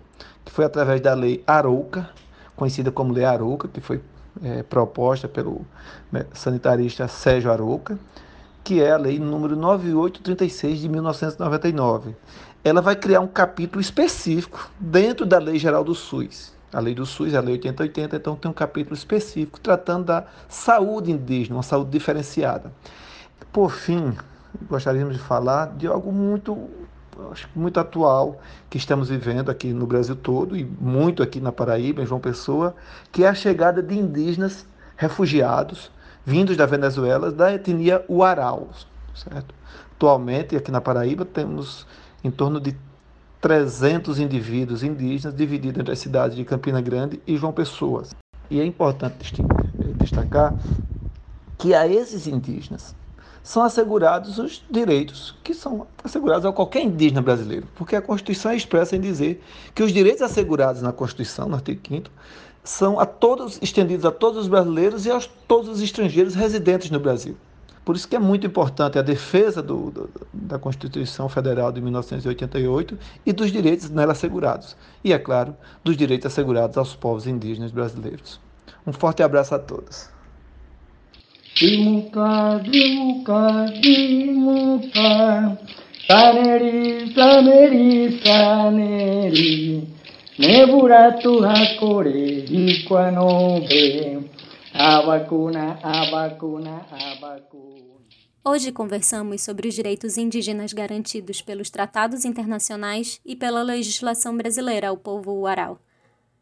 que 0.46 0.50
foi 0.50 0.64
através 0.64 1.00
da 1.02 1.12
Lei 1.12 1.44
Arouca, 1.46 2.08
conhecida 2.56 2.90
como 2.90 3.12
Lei 3.12 3.24
Arouca, 3.24 3.68
que 3.68 3.82
foi 3.82 4.00
é, 4.42 4.62
proposta 4.62 5.28
pelo 5.28 5.60
né, 6.10 6.24
sanitarista 6.32 7.06
Sérgio 7.06 7.52
Arouca, 7.52 7.98
que 8.64 8.80
é 8.82 8.90
a 8.90 8.96
Lei 8.96 9.18
número 9.18 9.56
9836 9.56 10.80
de 10.80 10.88
1999. 10.88 12.16
Ela 12.64 12.80
vai 12.80 12.96
criar 12.96 13.20
um 13.20 13.26
capítulo 13.26 13.80
específico 13.80 14.70
dentro 14.78 15.24
da 15.24 15.38
Lei 15.38 15.58
Geral 15.58 15.84
do 15.84 15.94
SUS, 15.94 16.52
a 16.72 16.80
lei 16.80 16.94
do 16.94 17.06
SUS, 17.06 17.34
a 17.34 17.40
lei 17.40 17.54
8080, 17.54 18.16
então 18.16 18.36
tem 18.36 18.50
um 18.50 18.54
capítulo 18.54 18.94
específico 18.94 19.58
tratando 19.60 20.06
da 20.06 20.26
saúde 20.48 21.10
indígena, 21.10 21.56
uma 21.56 21.62
saúde 21.62 21.90
diferenciada. 21.90 22.72
Por 23.52 23.70
fim, 23.70 24.14
gostaríamos 24.68 25.14
de 25.14 25.22
falar 25.22 25.66
de 25.76 25.86
algo 25.86 26.12
muito, 26.12 26.68
muito 27.54 27.80
atual 27.80 28.40
que 28.68 28.76
estamos 28.76 29.08
vivendo 29.08 29.50
aqui 29.50 29.72
no 29.72 29.86
Brasil 29.86 30.16
todo 30.16 30.56
e 30.56 30.64
muito 30.64 31.22
aqui 31.22 31.40
na 31.40 31.52
Paraíba, 31.52 32.02
em 32.02 32.06
João 32.06 32.20
Pessoa, 32.20 32.74
que 33.10 33.24
é 33.24 33.28
a 33.28 33.34
chegada 33.34 33.82
de 33.82 33.96
indígenas 33.96 34.66
refugiados 34.96 35.90
vindos 36.28 36.58
da 36.58 36.66
Venezuela 36.66 37.32
da 37.32 37.54
etnia 37.54 38.04
Uarau, 38.06 38.68
certo? 39.14 39.54
Atualmente 39.96 40.54
aqui 40.54 40.70
na 40.70 40.78
Paraíba 40.78 41.24
temos 41.24 41.86
em 42.22 42.30
torno 42.30 42.60
de 42.60 42.76
300 43.40 44.18
indivíduos 44.18 44.82
indígenas 44.82 45.36
divididos 45.36 45.80
entre 45.80 45.92
as 45.92 45.98
cidades 45.98 46.36
de 46.36 46.44
Campina 46.44 46.80
Grande 46.80 47.20
e 47.26 47.36
João 47.36 47.52
Pessoa. 47.52 48.04
E 48.50 48.60
é 48.60 48.64
importante 48.64 49.42
destacar 49.98 50.54
que 51.56 51.74
a 51.74 51.86
esses 51.86 52.26
indígenas 52.26 52.94
são 53.42 53.62
assegurados 53.62 54.38
os 54.38 54.62
direitos 54.70 55.34
que 55.42 55.54
são 55.54 55.86
assegurados 56.04 56.44
a 56.44 56.52
qualquer 56.52 56.82
indígena 56.82 57.22
brasileiro, 57.22 57.66
porque 57.74 57.96
a 57.96 58.02
Constituição 58.02 58.50
é 58.50 58.56
expressa 58.56 58.96
em 58.96 59.00
dizer 59.00 59.42
que 59.74 59.82
os 59.82 59.92
direitos 59.92 60.22
assegurados 60.22 60.82
na 60.82 60.92
Constituição, 60.92 61.48
no 61.48 61.54
artigo 61.54 61.80
5 61.86 62.10
são 62.62 63.00
a 63.00 63.06
todos 63.06 63.58
estendidos 63.62 64.04
a 64.04 64.10
todos 64.10 64.42
os 64.42 64.48
brasileiros 64.48 65.06
e 65.06 65.10
a 65.10 65.18
todos 65.46 65.70
os 65.70 65.80
estrangeiros 65.80 66.34
residentes 66.34 66.90
no 66.90 67.00
Brasil. 67.00 67.36
Por 67.88 67.96
isso 67.96 68.06
que 68.06 68.16
é 68.16 68.18
muito 68.18 68.46
importante 68.46 68.98
a 68.98 69.02
defesa 69.02 69.62
do, 69.62 69.90
do, 69.90 70.10
da 70.30 70.58
Constituição 70.58 71.26
Federal 71.26 71.72
de 71.72 71.80
1988 71.80 72.98
e 73.24 73.32
dos 73.32 73.50
direitos 73.50 73.88
nela 73.88 74.12
assegurados. 74.12 74.76
E, 75.02 75.10
é 75.10 75.18
claro, 75.18 75.56
dos 75.82 75.96
direitos 75.96 76.26
assegurados 76.26 76.76
aos 76.76 76.94
povos 76.94 77.26
indígenas 77.26 77.70
brasileiros. 77.70 78.38
Um 78.86 78.92
forte 78.92 79.22
abraço 79.22 79.54
a 79.54 79.58
todos. 79.58 80.10
Vacuna, 91.40 92.18
a 94.26 94.37
vacuna, 95.02 95.76
a 95.82 96.08
vacuna. 96.08 96.86
Hoje 98.44 98.70
conversamos 98.70 99.42
sobre 99.42 99.66
os 99.66 99.74
direitos 99.74 100.16
indígenas 100.16 100.72
garantidos 100.72 101.42
pelos 101.42 101.68
tratados 101.68 102.24
internacionais 102.24 103.20
e 103.26 103.34
pela 103.34 103.62
legislação 103.62 104.36
brasileira 104.36 104.88
ao 104.88 104.96
povo 104.96 105.32
uarau. 105.32 105.80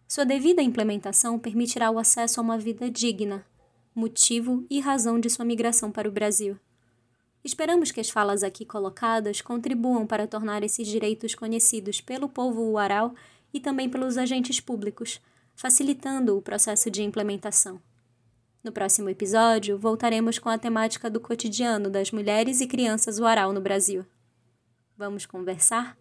Sua 0.06 0.26
devida 0.26 0.60
implementação 0.60 1.38
permitirá 1.38 1.90
o 1.90 1.98
acesso 1.98 2.38
a 2.38 2.42
uma 2.42 2.58
vida 2.58 2.90
digna, 2.90 3.42
motivo 3.94 4.66
e 4.68 4.80
razão 4.80 5.18
de 5.18 5.30
sua 5.30 5.46
migração 5.46 5.90
para 5.90 6.06
o 6.06 6.12
Brasil. 6.12 6.58
Esperamos 7.42 7.90
que 7.90 8.00
as 8.00 8.10
falas 8.10 8.42
aqui 8.42 8.66
colocadas 8.66 9.40
contribuam 9.40 10.06
para 10.06 10.26
tornar 10.26 10.62
esses 10.62 10.86
direitos 10.86 11.34
conhecidos 11.34 12.02
pelo 12.02 12.28
povo 12.28 12.60
uarau 12.72 13.14
e 13.52 13.60
também 13.60 13.88
pelos 13.88 14.18
agentes 14.18 14.60
públicos, 14.60 15.22
facilitando 15.54 16.36
o 16.36 16.42
processo 16.42 16.90
de 16.90 17.02
implementação. 17.02 17.80
No 18.66 18.72
próximo 18.72 19.08
episódio, 19.08 19.78
voltaremos 19.78 20.40
com 20.40 20.48
a 20.48 20.58
temática 20.58 21.08
do 21.08 21.20
cotidiano 21.20 21.88
das 21.88 22.10
mulheres 22.10 22.60
e 22.60 22.66
crianças 22.66 23.20
Uarau 23.20 23.52
no 23.52 23.60
Brasil. 23.60 24.04
Vamos 24.98 25.24
conversar? 25.24 25.96